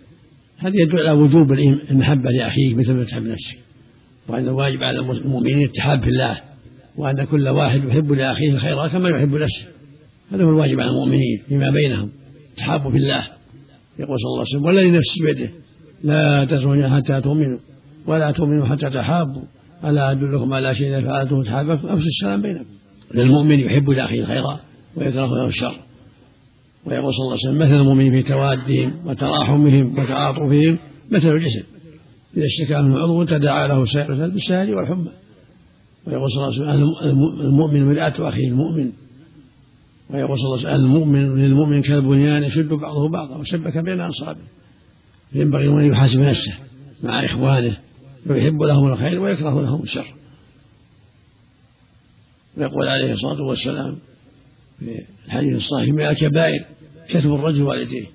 هذا 0.58 0.72
يدل 0.74 1.06
على 1.06 1.10
وجوب 1.10 1.52
المحبة 1.52 2.30
لأخيه 2.30 2.74
مثل 2.74 2.92
ما 2.92 3.04
تحب 3.04 3.26
نفسك 3.26 3.58
وأن 4.28 4.44
الواجب 4.44 4.82
على 4.82 4.98
المؤمنين 4.98 5.62
التحاب 5.62 6.02
في 6.02 6.08
الله 6.08 6.40
وأن 6.96 7.24
كل 7.24 7.48
واحد 7.48 7.84
يحب 7.84 8.12
لأخيه 8.12 8.50
الخير 8.50 8.88
كما 8.88 9.08
يحب 9.08 9.34
نفسه. 9.34 9.66
هذا 10.32 10.44
هو 10.44 10.48
الواجب 10.48 10.80
على 10.80 10.90
المؤمنين 10.90 11.42
فيما 11.48 11.70
بينهم 11.70 12.10
تحابوا 12.56 12.90
في 12.90 12.96
الله. 12.96 13.26
يقول 13.98 14.18
صلى 14.20 14.28
الله 14.28 14.38
عليه 14.38 14.50
وسلم 14.50 14.64
والذي 14.64 14.90
نفسي 14.90 15.20
بيده 15.24 15.50
لا 16.04 16.44
تسرون 16.44 16.88
حتى 16.88 17.20
تؤمنوا 17.20 17.58
ولا 18.06 18.30
تؤمنوا 18.30 18.66
حتى 18.66 18.90
تحابوا. 18.90 19.42
ألا 19.84 20.10
أدلكم 20.10 20.52
على 20.52 20.74
شيء 20.74 20.88
إذا 20.88 21.08
فعلتم 21.08 21.42
تحاببتم 21.42 21.88
أفشوا 21.88 22.08
السلام 22.08 22.42
بينكم. 22.42 22.70
للمؤمن 23.14 23.60
يحب 23.60 23.90
لأخيه 23.90 24.20
الخير 24.20 24.44
ويكره 24.96 25.26
له 25.26 25.46
الشر. 25.46 25.76
ويقول 26.86 27.14
صلى 27.14 27.24
الله 27.24 27.38
عليه 27.44 27.48
وسلم 27.48 27.58
مثل 27.58 27.80
المؤمنين 27.80 28.12
في 28.12 28.22
توادهم 28.22 28.92
وتراحمهم 29.06 29.98
وتعاطفهم 29.98 30.78
مثل 31.10 31.28
الجسد. 31.28 31.64
إذا 32.36 32.44
اشتكى 32.44 32.82
منه 32.82 32.98
عضو 32.98 33.24
تداعى 33.24 33.68
له 33.68 33.84
سائر 33.84 34.28
بالسهر 34.28 34.74
والحمى. 34.74 35.10
ويقول 36.06 36.30
صلى 36.30 36.46
الله 36.46 36.70
عليه 36.70 36.84
وسلم 36.84 37.40
المؤمن 37.40 37.86
مرآة 37.86 38.28
أخيه 38.28 38.48
المؤمن. 38.48 38.92
ويقول 40.10 40.38
صلى 40.38 40.46
الله 40.46 40.68
عليه 40.68 40.68
وسلم 40.68 40.84
المؤمن 40.84 41.36
للمؤمن 41.36 41.82
كالبنيان 41.82 42.42
يشد 42.42 42.68
بعضه 42.68 43.08
بعضا 43.08 43.36
وشبك 43.36 43.78
بين 43.78 44.00
أصابعه 44.00 44.46
ينبغي 45.32 45.68
أن 45.68 45.92
يحاسب 45.92 46.20
نفسه 46.20 46.52
مع 47.02 47.24
إخوانه 47.24 47.76
ويحب 48.30 48.62
لهم 48.62 48.92
الخير 48.92 49.20
ويكره 49.20 49.62
لهم 49.62 49.82
الشر. 49.82 50.14
ويقول 52.56 52.88
عليه 52.88 53.12
الصلاة 53.12 53.42
والسلام 53.42 53.98
في 54.78 55.04
الحديث 55.26 55.56
الصحيح 55.56 55.88
من 55.88 56.00
الكبائر 56.00 56.64
شتم 57.08 57.34
الرجل 57.34 57.62
والديه. 57.62 58.06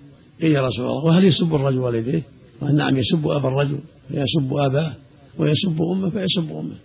قيل 0.41 0.51
يا 0.51 0.65
رسول 0.65 0.85
الله 0.85 1.05
وهل 1.05 1.25
يسب 1.25 1.55
الرجل 1.55 1.79
والديه؟ 1.79 2.23
قال 2.61 2.75
نعم 2.75 2.97
يسب 2.97 3.27
أبا 3.27 3.47
الرجل 3.47 3.79
فيسب 4.07 4.53
أباه 4.53 4.93
ويسب 5.37 5.81
أمه 5.81 6.09
فيسب 6.09 6.51
أمه. 6.51 6.75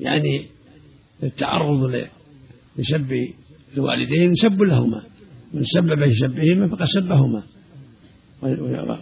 يعني 0.00 0.46
التعرض 1.22 2.06
لسب 2.78 3.28
الوالدين 3.76 4.34
سب 4.34 4.62
لهما. 4.62 5.02
من 5.52 5.62
سبب 5.62 6.04
في 6.04 6.14
سبهما 6.14 6.68
فقد 6.68 6.84
سبهما. 6.84 7.42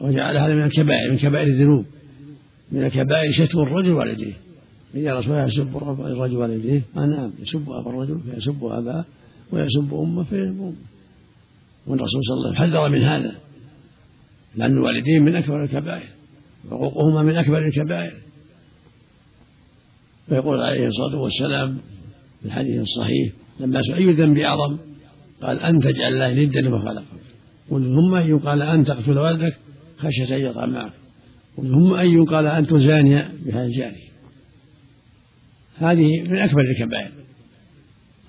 وجعل 0.00 0.36
هذا 0.36 0.54
من 0.54 0.62
الكبائر 0.62 1.10
من 1.10 1.18
كبائر 1.18 1.46
الذنوب. 1.46 1.84
من 2.72 2.84
الكبائر 2.84 3.32
شتم 3.32 3.58
الرجل 3.58 3.92
والديه 3.92 4.36
يا 4.94 5.18
رسول 5.18 5.38
يسب 5.38 5.76
الرجل 5.76 6.36
والديه 6.36 6.82
قال 6.96 7.10
نعم 7.10 7.30
يسب 7.42 7.70
أبا 7.70 7.90
الرجل 7.90 8.20
فيسب 8.20 8.64
اباه 8.64 9.04
ويسب 9.52 9.94
أمه 9.94 10.22
فيسب 10.22 10.60
أمه. 10.60 10.72
والرسول 11.86 12.20
صلى 12.24 12.36
الله 12.36 12.48
عليه 12.48 12.58
وسلم 12.58 12.72
حذر 12.72 12.88
من 12.88 13.02
هذا 13.02 13.34
لأن 14.56 14.72
الوالدين 14.72 15.22
من 15.22 15.36
أكبر 15.36 15.64
الكبائر 15.64 16.08
حقوقهما 16.70 17.22
من 17.22 17.36
أكبر 17.36 17.58
الكبائر. 17.66 18.14
فيقول 20.28 20.60
عليه 20.60 20.86
الصلاة 20.86 21.20
والسلام 21.20 21.78
في 22.40 22.46
الحديث 22.46 22.80
الصحيح 22.80 23.32
لما 23.60 23.82
سئل 23.82 23.94
أي 23.94 24.10
الذنب 24.10 24.38
أعظم؟ 24.38 24.78
قال 25.42 25.60
أن 25.60 25.80
تجعل 25.80 26.12
الله 26.12 26.44
ندا 26.44 26.74
وخلقك 26.74 27.04
قل 27.70 27.82
ثم 27.82 28.16
يقال 28.16 28.62
أن 28.62 28.84
تقتل 28.84 29.18
والدك 29.18 29.56
خشية 29.98 30.36
أن 30.36 30.40
يطعم 30.40 30.70
معك. 30.70 30.92
هم 31.58 31.94
أي 31.94 32.18
قال 32.18 32.46
أنت 32.46 32.74
زانية 32.74 33.32
بهذا 33.44 33.64
الجاري 33.64 34.04
هذه 35.76 36.22
من 36.22 36.38
أكبر 36.38 36.60
الكبائر. 36.60 37.12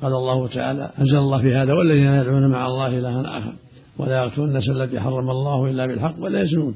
قال 0.01 0.13
الله 0.13 0.47
تعالى 0.47 0.91
أنزل 0.99 1.17
الله 1.17 1.41
في 1.41 1.53
هذا 1.53 1.73
والذين 1.73 2.07
يدعون 2.07 2.47
مع 2.47 2.65
الله 2.65 2.87
إلها 2.87 3.37
آخر 3.37 3.55
ولا 3.97 4.23
يقتلون 4.23 4.49
النفس 4.49 4.69
التي 4.69 4.99
حرم 4.99 5.29
الله 5.29 5.69
إلا 5.69 5.85
بالحق 5.85 6.15
ولا 6.19 6.41
يزنون. 6.41 6.75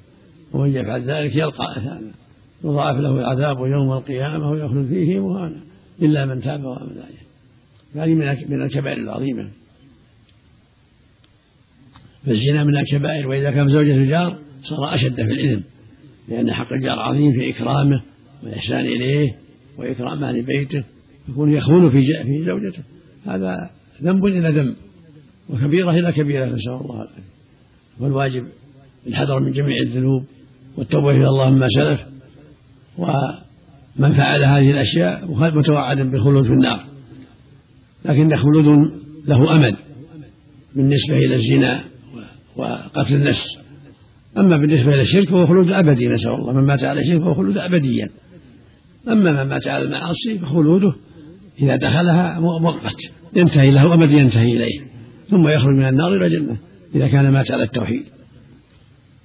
ومن 0.54 0.76
يفعل 0.76 1.02
ذلك 1.02 1.36
يلقى 1.36 1.78
أثاما 1.78 2.12
يضاعف 2.64 2.98
له 2.98 3.20
العذاب 3.20 3.58
يوم 3.58 3.92
القيامة 3.92 4.52
ويخلد 4.52 4.88
فيه 4.88 5.20
مهانا 5.20 5.60
إلا 6.02 6.26
من 6.26 6.42
تاب 6.42 6.64
وآمن 6.64 7.02
عليه. 7.02 7.20
هذه 7.96 8.14
من 8.50 8.62
الكبائر 8.62 8.98
العظيمة. 8.98 9.50
فالزنا 12.26 12.64
من 12.64 12.78
الكبائر 12.78 13.28
وإذا 13.28 13.52
كان 13.52 13.70
زوجة 13.70 13.96
الجار 13.96 14.38
صار 14.62 14.96
أشد 14.96 15.16
في 15.16 15.34
الإثم. 15.34 15.62
لأن 16.30 16.54
حق 16.54 16.74
الجار 16.74 17.00
عظيم 17.00 17.34
في 17.34 17.50
إكرامه 17.50 18.04
والإحسان 18.44 18.80
إليه 18.80 19.36
وإكرام 19.78 20.24
أهل 20.24 20.42
بيته 20.42 20.84
يكون 21.30 21.54
يخون 21.54 21.90
في 21.90 22.02
في 22.24 22.44
زوجته. 22.46 22.84
هذا 23.26 23.70
ذنب 24.04 24.26
إلى 24.26 24.50
ذنب 24.50 24.76
وكبيرة 25.50 25.92
إلى 25.92 26.12
كبيرة 26.12 26.46
نسأل 26.46 26.72
الله 26.72 26.96
العافية. 26.96 27.24
والواجب 28.00 28.46
الحذر 29.08 29.40
من 29.40 29.52
جميع 29.52 29.78
الذنوب 29.86 30.24
والتوبة 30.78 31.12
إلى 31.12 31.28
الله 31.28 31.50
مما 31.50 31.68
سلف. 31.70 32.06
ومن 32.98 34.14
فعل 34.14 34.44
هذه 34.44 34.72
الأشياء 34.72 35.26
متوعد 35.56 36.00
بالخلود 36.00 36.48
في 36.48 36.54
النار. 36.54 36.86
لكن 38.06 38.36
خلود 38.36 38.66
له 39.26 39.56
أمد 39.56 39.76
بالنسبة 40.76 41.18
إلى 41.18 41.36
الزنا 41.36 41.84
وقتل 42.56 43.16
النفس. 43.16 43.58
أما 44.38 44.58
بالنسبة 44.58 44.94
إلى 44.94 45.02
الشرك 45.02 45.30
فهو 45.30 45.48
خلود 45.48 45.72
أبدي 45.72 46.08
نسأل 46.08 46.30
الله. 46.30 46.54
من 46.54 46.64
مات 46.64 46.84
على 46.84 47.02
الشرك 47.02 47.22
فهو 47.22 47.34
خلود 47.34 47.58
أبديا. 47.58 48.10
أما 49.08 49.44
من 49.44 49.50
مات 49.50 49.68
على 49.68 49.84
المعاصي 49.84 50.40
فخلوده 50.42 50.94
إذا 51.62 51.76
دخلها 51.76 52.40
مؤقت. 52.40 53.02
ينتهي 53.36 53.72
له 53.72 53.94
أمد 53.94 54.12
ينتهي 54.12 54.52
إليه. 54.52 54.80
ثم 55.30 55.48
يخرج 55.48 55.76
من 55.76 55.86
النار 55.88 56.16
إلى 56.16 56.26
الجنة 56.26 56.58
إذا 56.96 57.08
كان 57.08 57.32
مات 57.32 57.52
على 57.52 57.64
التوحيد. 57.64 58.04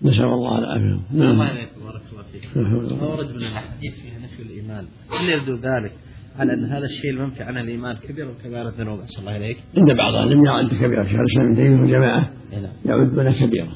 نسأل 0.02 0.25
الله 0.25 0.58
العافية. 0.58 1.00
نعم. 1.12 1.38
بارك 1.38 1.68
الله 2.12 2.25
فيك 2.32 2.56
ما 3.00 3.06
ورد 3.06 3.30
من 3.30 3.42
الحديث 3.42 3.94
فيها 3.94 4.18
نفي 4.25 4.42
الإيمان. 4.42 4.84
هل 5.11 5.28
يبدو 5.28 5.56
ذلك 5.56 5.92
على 6.38 6.55
أن 6.55 6.64
هذا 6.64 6.85
الشيء 6.85 7.11
المنفي 7.11 7.43
عن 7.43 7.59
الإيمان 7.59 7.97
كبير 7.97 8.31
وكبار 8.31 8.69
الذنوب. 8.69 9.00
أحسن 9.00 9.21
الله 9.21 9.37
إليك. 9.37 9.57
عند 9.76 9.93
بعض 9.93 10.14
أهل 10.14 10.33
العلم 10.33 10.45
يعد 10.45 10.69
كبيرة 10.69 11.05
شيخ 11.05 11.21
الإسلام 11.21 11.47
ابن 11.47 11.57
تيمية 11.57 11.81
والجماعة 11.81 12.31
يعدون 12.85 13.33
كبيرة. 13.33 13.69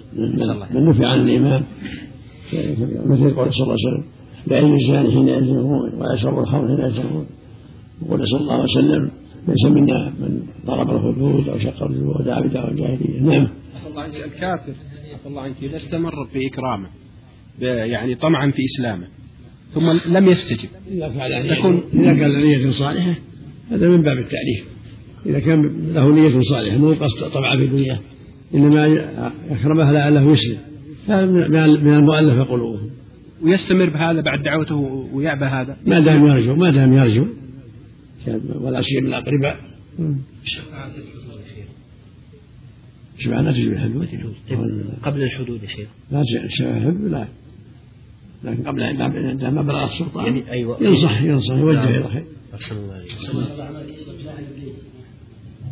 من 0.75 0.89
نفي 0.89 1.05
عن 1.05 1.21
الإيمان 1.21 1.63
مثل 3.07 3.35
قول 3.35 3.55
صلى 3.55 3.63
الله 3.63 3.77
عليه 3.77 3.89
وسلم 3.89 4.05
لأي 4.47 4.61
الإنسان 4.61 5.11
حين 5.13 5.29
يزنون 5.29 5.95
ويشرب 5.95 6.39
الخمر 6.39 6.77
حين 6.77 6.85
يزنون 6.87 7.27
يقول 8.03 8.29
صلى 8.29 8.41
الله 8.41 8.53
عليه 8.53 8.65
وسلم 8.65 9.11
ليس 9.49 9.65
منا 9.65 10.13
من 10.19 10.43
ضرب 10.67 10.91
الخدود 10.91 11.49
أو 11.49 11.59
شق 11.59 11.83
الرجول 11.83 12.21
ودعا 12.21 12.41
بدعوى 12.41 12.71
الجاهلية. 12.71 13.21
نعم. 13.21 13.49
الله 13.87 14.03
عنك 14.03 14.15
الكافر 14.15 14.73
الله 15.27 15.43
عنك 15.43 15.57
إذا 15.63 15.77
استمر 15.77 16.27
في 16.33 16.39
إكرامه 16.47 16.89
يعني 17.93 18.15
طمعا 18.15 18.51
في 18.51 18.63
إسلامه 18.65 19.07
ثم 19.75 19.91
لم 19.91 20.27
يستجب. 20.27 20.69
إذا 20.91 21.09
فعل 21.09 21.49
تكون 21.49 21.83
إذا 21.93 22.15
كان 22.15 22.43
نية 22.45 22.71
صالحة 22.71 23.15
هذا 23.71 23.89
من 23.89 24.03
باب 24.03 24.19
التعريف 24.19 24.65
إذا 25.27 25.39
كان 25.39 25.63
له 25.93 26.13
نية 26.13 26.41
صالحة 26.41 26.79
مو 26.79 26.93
قصد 26.93 27.31
طمع 27.31 27.51
في 27.57 27.65
الدنيا 27.65 28.01
إنما 28.55 28.97
أكرمه 29.51 29.93
لعله 29.93 30.31
يسلم. 30.33 30.59
هذا 31.09 31.27
من 31.27 31.95
المؤلفة 31.95 32.43
قلوبهم 32.43 32.91
ويستمر 33.43 33.91
بهذا 33.91 34.21
بعد 34.21 34.43
دعوته 34.43 34.77
ويعبى 35.13 35.45
هذا؟ 35.45 35.77
ما 35.87 36.01
دام 36.01 36.27
يرجو 36.27 36.55
ما 36.55 36.71
دام 36.71 36.93
يرجو. 36.93 37.27
ولا 38.61 38.81
شيء 38.81 39.01
من 39.01 39.07
الأقرباء 39.07 39.61
شفاعة 43.19 43.43
لا 43.43 43.53
تجوز 43.53 43.73
الحدود 43.73 44.07
قبل 45.03 45.23
الحدود 45.23 45.63
يا 45.63 45.69
شيخ. 45.69 45.89
لا 46.11 46.23
الحدود 46.61 47.11
لا. 47.11 47.29
لكن 48.45 48.63
قبل 48.63 48.83
عندما 48.83 49.51
ما 49.51 49.63
بلغ 49.63 49.85
السلطان. 49.85 50.25
يعني 50.27 50.51
أيوة. 50.51 50.83
ينصح 50.83 51.23
ينصح 51.23 51.55
يوجه 51.55 51.85
إلى 51.85 51.99
الخير. 51.99 52.25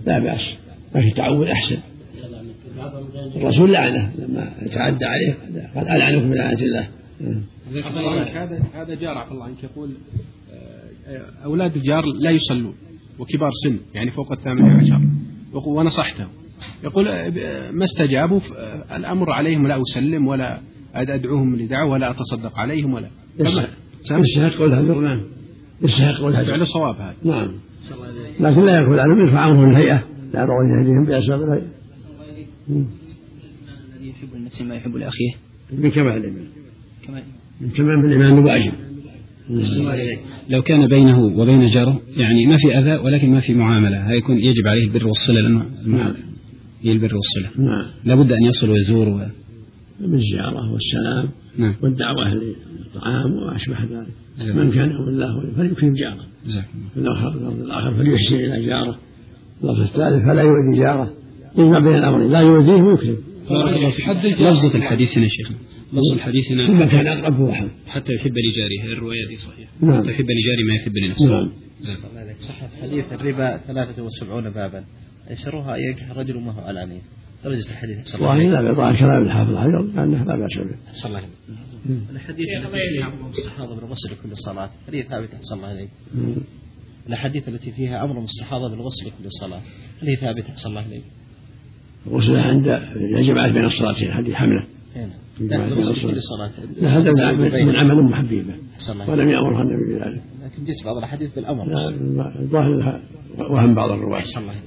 لا 0.06 0.18
بأس. 0.18 0.54
لكن 0.94 1.08
التعود 1.08 1.46
أحسن. 1.46 1.78
الرسول 3.36 3.72
لعنه. 3.72 4.12
لما 4.18 4.52
تعدى 4.72 5.04
عليه 5.04 5.36
قال 5.74 5.88
ألعنكم 5.88 6.30
بلعنة 6.30 6.62
الله. 6.62 6.88
هذا 8.42 8.62
هذا 8.74 8.94
جار 8.94 9.18
عفى 9.18 9.32
الله 9.32 9.44
عنك. 9.44 9.64
يقول 9.64 9.90
آه، 11.08 11.44
أولاد 11.44 11.76
الجار 11.76 12.04
لا 12.20 12.30
يصلون 12.30 12.74
وكبار 13.18 13.50
سن 13.64 13.78
يعني 13.94 14.10
فوق 14.10 14.32
الثامنة 14.32 14.80
عشر. 14.80 15.00
ونصحته 15.52 16.26
يقول 16.84 17.08
آه، 17.08 17.70
ما 17.70 17.84
استجابوا؟ 17.84 18.40
آه، 18.56 18.96
الأمر 18.96 19.32
عليهم 19.32 19.66
لا 19.66 19.82
أسلم 19.82 20.26
ولا 20.26 20.60
أدعوهم 21.02 21.56
لدعوة 21.56 21.90
ولا 21.92 22.10
أتصدق 22.10 22.58
عليهم 22.58 22.94
ولا. 22.94 23.08
يستحق 23.40 24.62
الهجر 24.62 25.00
نعم. 25.00 25.22
يستحق 25.82 26.24
الهجر 26.24 26.52
على 26.52 26.66
صواب 26.66 26.94
هذا. 26.94 27.14
نعم. 27.24 27.52
لكن 28.40 28.60
لا 28.60 28.80
يكون 28.80 28.98
عنهم 28.98 29.26
يرفع 29.26 29.38
عنهم 29.40 29.70
الهيئة. 29.70 30.04
لا 30.34 30.40
يرغب 30.40 30.56
يهديهم 30.80 31.04
بأسباب 31.04 31.42
الهيئة. 31.42 31.66
الذي 32.70 34.08
يحب 34.08 34.28
لنفسه 34.34 34.64
ما 34.64 34.74
يحب 34.74 34.96
لأخيه؟ 34.96 35.30
من 35.72 35.90
كمال 35.90 36.16
الإيمان. 36.16 36.46
من 37.60 37.70
كمال 37.70 38.06
الإيمان 38.06 38.38
واجب. 38.38 38.72
لو 40.48 40.62
كان 40.62 40.86
بينه 40.86 41.20
وبين 41.20 41.68
جاره 41.68 42.00
يعني 42.16 42.46
ما 42.46 42.56
في 42.56 42.78
أذى 42.78 42.96
ولكن 42.96 43.30
ما 43.30 43.40
في 43.40 43.54
معاملة 43.54 44.10
هيكون 44.10 44.38
يجب 44.38 44.66
عليه 44.66 44.84
البر 44.84 45.06
والصلة 45.06 45.40
لأنه 45.40 45.70
نعم. 45.86 46.14
هي 46.82 46.92
البر 46.92 47.14
والصلة. 47.14 47.64
نعم. 47.64 47.86
لابد 48.04 48.32
أن 48.32 48.44
يصل 48.44 48.70
ويزور 48.70 49.08
و... 49.08 49.20
بالزيارة 50.00 50.72
والسلام 50.72 51.28
نعم. 51.58 51.74
والدعوة 51.82 52.34
للطعام 52.34 53.32
وأشبه 53.32 53.76
ذلك. 53.90 54.56
من 54.56 54.70
كان 54.70 54.90
يؤمن 54.90 55.08
الله 55.08 55.52
فليكرم 55.56 55.94
جاره 55.94 56.26
الآخر 56.96 57.52
الآخر 57.52 57.94
فليحسن 57.94 58.36
إلى 58.36 58.66
جاره 58.66 58.98
اللفظ 59.62 59.80
الثالث 59.80 60.24
فلا 60.24 60.42
يؤذي 60.42 60.78
جاره 60.78 61.12
يجمع 61.58 61.78
بين 61.78 61.94
الأمرين. 61.94 62.30
لا 62.30 62.40
يؤذيه 62.40 62.82
ويكرم 62.82 63.16
لفظة 64.24 64.74
الحديث 64.74 65.18
هنا 65.18 65.26
شيخنا. 65.28 65.56
لفظ 65.92 66.12
الحديث 66.12 66.52
هنا 66.52 66.66
ثم 66.66 66.84
كان 66.84 67.06
أقرب 67.06 67.40
واحد. 67.40 67.68
حتى 67.86 68.12
يحب 68.12 68.32
لجاره. 68.38 68.92
الرواية 68.92 69.28
دي 69.28 69.36
صحيحة 69.36 69.70
نعم. 69.80 70.02
حتى 70.02 70.10
يحب 70.10 70.24
لجاره 70.24 70.66
ما 70.68 70.74
يحب 70.74 70.92
لنفسه. 70.96 71.30
نعم. 71.30 71.52
صح 72.40 72.54
حديث 72.82 73.04
الربا 73.12 73.56
73 73.56 74.50
بابا. 74.50 74.84
يسرها 75.30 75.76
ينكح 75.76 76.18
رجل 76.18 76.40
ما 76.40 76.52
هو 76.52 76.60
علانية 76.60 77.02
درجة 77.46 77.70
الحديث. 77.70 78.06
صلى 78.06 78.18
الله 78.18 78.30
عليه 78.30 78.48
وسلم. 78.48 78.74
ظاهر 78.74 78.96
كلام 78.96 79.22
الحافظ 79.22 79.54
حجر 79.56 80.04
أنه 80.04 80.24
لا 80.24 80.36
بأس 80.36 80.58
به. 80.58 80.76
صلى 80.92 81.08
الله 81.08 81.18
الحديث 82.10 82.48
بالغسل 83.74 84.12
لكل 84.12 84.36
صلاة. 84.36 84.70
ثابتة 85.02 85.38
الله 85.58 85.68
عليه 85.68 85.88
الأحاديث 87.08 87.48
التي 87.48 87.72
فيها 87.72 88.04
أمر 88.04 88.20
مستحاضة 88.20 88.70
بالغسل 88.70 89.06
لكل 89.06 89.32
صلاة. 89.40 89.60
هل 90.02 90.08
هي 90.08 90.16
ثابتة 90.16 90.56
صلى 90.56 90.70
الله 90.70 90.80
عليه 90.80 91.00
الغسل 92.06 92.36
عند 92.36 92.68
جمعت 93.22 93.52
بين 93.52 93.64
الصلاتين 93.64 94.12
حديث 94.12 94.34
حملة. 94.34 94.66
لا 94.96 95.10
لكل 95.40 96.22
صلاة 96.22 96.50
لا 96.76 96.88
هذا 96.88 97.12
من 97.64 97.76
عمل 97.76 98.04
محبيبه 98.10 98.54
ولم 99.08 99.28
يأمرها 99.28 99.62
النبي 99.62 99.94
بذلك. 99.94 100.22
لكن 100.44 100.64
جت 100.64 100.84
بعض 100.84 100.96
الأحاديث 100.96 101.34
بالأمر. 101.34 101.64
لا 101.64 101.88
الظاهر 102.40 103.02
وهم 103.38 103.74
بعض 103.74 103.90
الرواة 103.90 104.22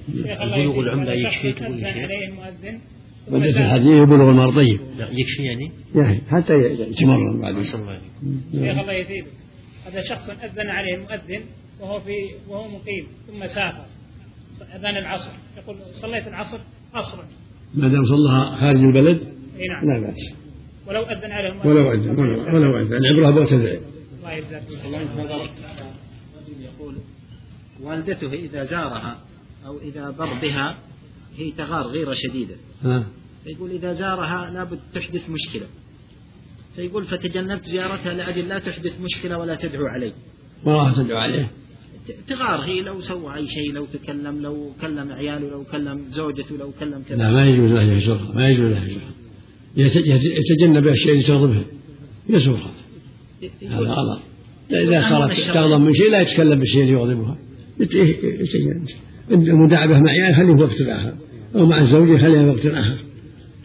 بلوغ 0.07 0.79
العمدة 0.79 1.13
يكفي 1.13 1.51
تقول 1.51 1.79
يا 1.79 1.93
شيخ. 1.93 2.09
بدأت 3.27 3.55
الحديث 3.55 4.03
بلوغ 4.09 4.29
المرضي 4.29 4.79
يكفي 4.99 5.43
يعني؟ 5.43 5.71
يعني 5.95 6.21
حتى 6.29 6.53
يتمرن 6.53 7.41
بعد. 7.41 7.61
شيخ 7.61 7.75
الله 8.55 8.93
يزيد 8.93 9.25
هذا 9.85 10.01
شخص 10.09 10.29
أذن 10.29 10.69
عليه 10.69 10.95
المؤذن 10.95 11.43
وهو 11.81 11.99
في 11.99 12.11
وهو 12.49 12.67
مقيم 12.67 13.07
ثم 13.27 13.47
سافر. 13.47 13.85
أذان 14.75 14.97
العصر. 14.97 15.31
يقول 15.57 15.75
صليت 16.01 16.27
العصر 16.27 16.59
قصرا 16.93 17.25
ما 17.73 17.87
دام 17.87 18.05
صلىها 18.05 18.55
خارج 18.55 18.83
البلد؟ 18.83 19.19
اي 19.59 19.67
نعم. 19.67 19.87
لا 19.87 20.07
بأس. 20.07 20.33
ولو 20.89 21.03
أذن 21.03 21.31
عليهم. 21.31 21.65
ولو 21.65 21.91
أذن 21.91 22.09
ولو 22.09 22.55
ولو 22.55 22.77
أذن. 22.81 22.93
العبرة 22.93 23.29
بوت 23.29 23.53
الفعل 23.53 23.81
الله 24.17 24.33
يجزاك 24.33 24.63
يقول 26.61 26.95
والدته 27.81 28.33
إذا 28.33 28.63
زارها 28.63 29.19
أو 29.65 29.79
إذا 29.79 30.09
بر 30.09 30.33
بها 30.33 30.77
هي 31.37 31.51
تغار 31.51 31.87
غيرة 31.87 32.13
شديدة. 32.13 32.55
ها. 32.83 33.05
فيقول 33.43 33.71
إذا 33.71 33.93
زارها 33.93 34.51
لابد 34.53 34.79
تحدث 34.93 35.29
مشكلة. 35.29 35.67
فيقول 36.75 37.05
فتجنبت 37.05 37.65
زيارتها 37.65 38.13
لأجل 38.13 38.47
لا 38.47 38.59
تحدث 38.59 39.01
مشكلة 39.01 39.37
ولا 39.37 39.55
تدعو 39.55 39.85
علي 39.85 40.13
ما 40.65 40.73
راح 40.73 40.95
تدعو 40.95 41.17
عليه. 41.17 41.51
تغار 42.27 42.61
هي 42.61 42.81
لو 42.81 43.01
سوى 43.01 43.35
أي 43.35 43.47
شيء 43.47 43.73
لو 43.73 43.85
تكلم 43.85 44.41
لو 44.41 44.71
كلم 44.81 45.11
عياله 45.11 45.49
لو 45.49 45.63
كلم 45.63 46.05
زوجته 46.09 46.57
لو 46.57 46.71
كلم 46.79 47.03
كذا. 47.09 47.17
لا 47.17 47.31
ما 47.31 47.47
يجوز 47.47 47.71
له 47.71 47.81
يزورها 47.81 48.33
ما 48.33 48.49
يجوز 48.49 48.71
له 48.71 48.85
يزورها 48.85 49.18
يتجنب 49.77 50.87
الشيء 50.87 51.11
اللي 51.11 51.23
تغضبه 51.23 51.65
يزورها 52.29 52.71
هذا 53.69 53.77
غلط. 53.77 54.19
إذا 54.71 55.09
صارت 55.09 55.39
تغضب 55.39 55.81
من 55.81 55.93
شيء 55.93 56.11
لا 56.11 56.21
يتكلم 56.21 56.59
بالشيء 56.59 56.81
اللي 56.81 56.93
يغضبها. 56.93 57.37
المداعبة 59.31 59.99
مع 59.99 60.11
عيال 60.11 60.35
خليه 60.35 60.55
في 60.55 60.63
وقت 60.63 60.81
آخر. 60.81 61.13
أو 61.55 61.65
مع 61.65 61.77
الزوجة 61.77 62.17
خليها 62.17 62.43
في 62.43 62.49
وقت 62.49 62.65
آخر. 62.65 62.97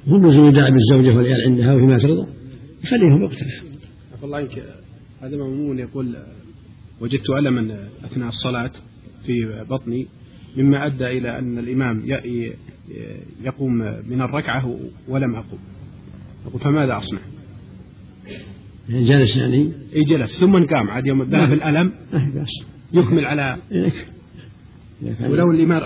هم 0.07 0.27
لازم 0.27 0.45
يداعب 0.45 0.73
الزوجة 0.77 1.17
والعيال 1.17 1.41
عندها 1.47 1.75
وفيما 1.75 1.99
ترضى. 1.99 2.27
يخليهم 2.85 3.19
في 3.19 3.25
وقت 3.25 3.43
آخر. 3.43 3.65
الله 4.25 4.39
عنك. 4.39 4.63
هذا 5.21 5.37
مأمون 5.37 5.79
يقول 5.79 6.17
وجدت 7.01 7.31
ألما 7.31 7.89
أثناء 8.05 8.29
الصلاة 8.29 8.71
في 9.27 9.65
بطني 9.71 10.07
مما 10.57 10.87
أدى 10.87 11.07
إلى 11.07 11.39
أن 11.39 11.59
الإمام 11.59 12.03
يقوم 13.45 13.75
من 14.09 14.23
الركعة 14.23 14.79
ولم 15.09 15.35
أقوم 15.35 15.59
أقول 15.59 15.74
فماذا 16.61 16.99
أصنع؟ 16.99 17.19
جلس 18.89 19.37
يعني؟ 19.37 19.73
إي 19.97 20.03
جلس. 20.03 20.41
ثم 20.41 20.67
قام 20.67 20.91
عاد 20.91 21.07
يوم 21.07 21.23
ذهب 21.23 21.53
الألم 21.53 21.93
يكمل 22.93 23.25
على 23.25 23.57
ولو 25.29 25.51
الإمام 25.51 25.83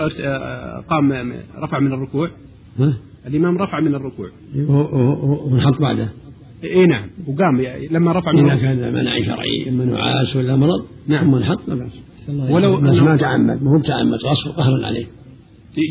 قام 0.90 1.32
رفع 1.56 1.78
من 1.78 1.92
الركوع. 1.92 2.30
الإمام 3.26 3.58
رفع 3.58 3.80
من 3.80 3.94
الركوع. 3.94 4.28
ونحط 5.46 5.80
بعده. 5.80 6.08
إي 6.64 6.86
نعم. 6.86 7.10
وقام 7.26 7.60
لما 7.90 8.12
رفع 8.12 8.32
من 8.32 8.50
إذا 8.50 8.60
كان 8.60 8.94
منع 8.94 9.18
شرعي. 9.22 9.68
إما 9.68 9.84
نعاس 9.84 10.36
ولا 10.36 10.56
مرض. 10.56 10.86
نعم. 11.06 11.38
نحط 11.38 11.68
ما 11.68 11.74
بأس 11.74 12.00
ولو 12.50 12.80
بس 12.80 12.98
ما 12.98 13.16
تعمد. 13.16 13.62
ما 13.62 13.70
هو 13.70 13.82
تعمد 13.82 14.18
قهرا 14.56 14.86
عليه. 14.86 15.06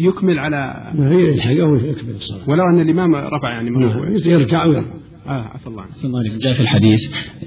يكمل 0.01 0.39
على 0.39 0.91
ما 0.95 1.11
هي 1.11 1.21
يلحقه 1.21 1.63
ويكمل 1.63 2.15
الصلاة؟ 2.15 2.49
ولو 2.49 2.63
أن 2.63 2.79
الإمام 2.79 3.15
رفع 3.15 3.49
يعني 3.49 3.69
من 3.69 3.83
الركوع 3.83 4.09
يركع 4.25 4.65
ويرفع 4.65 4.91
آه 5.27 5.41
عفى 5.41 5.67
الله 5.67 5.81
عفى 5.81 6.05
الله 6.05 6.37
جاء 6.41 6.53
في 6.53 6.59
الحديث 6.59 6.99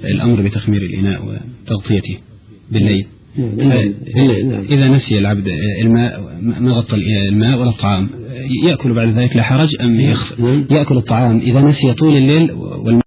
الأمر 0.03 0.41
بتخمير 0.41 0.81
الإناء 0.81 1.21
وتغطيته 1.25 2.17
بالليل. 2.71 3.05
إذا 4.69 4.87
نسي 4.87 5.19
العبد 5.19 5.47
الماء 5.81 6.39
ما 6.41 6.71
غطى 6.71 6.95
الماء 7.29 7.59
ولا 7.59 7.69
الطعام 7.69 8.09
يأكل 8.65 8.93
بعد 8.93 9.07
ذلك 9.07 9.35
لا 9.35 9.43
حرج 9.43 9.75
أم 9.81 9.99
يأكل 10.71 10.97
الطعام؟ 10.97 11.37
إذا 11.39 11.61
نسي 11.61 11.93
طول 11.93 12.17
الليل 12.17 12.51
والماء 12.51 13.01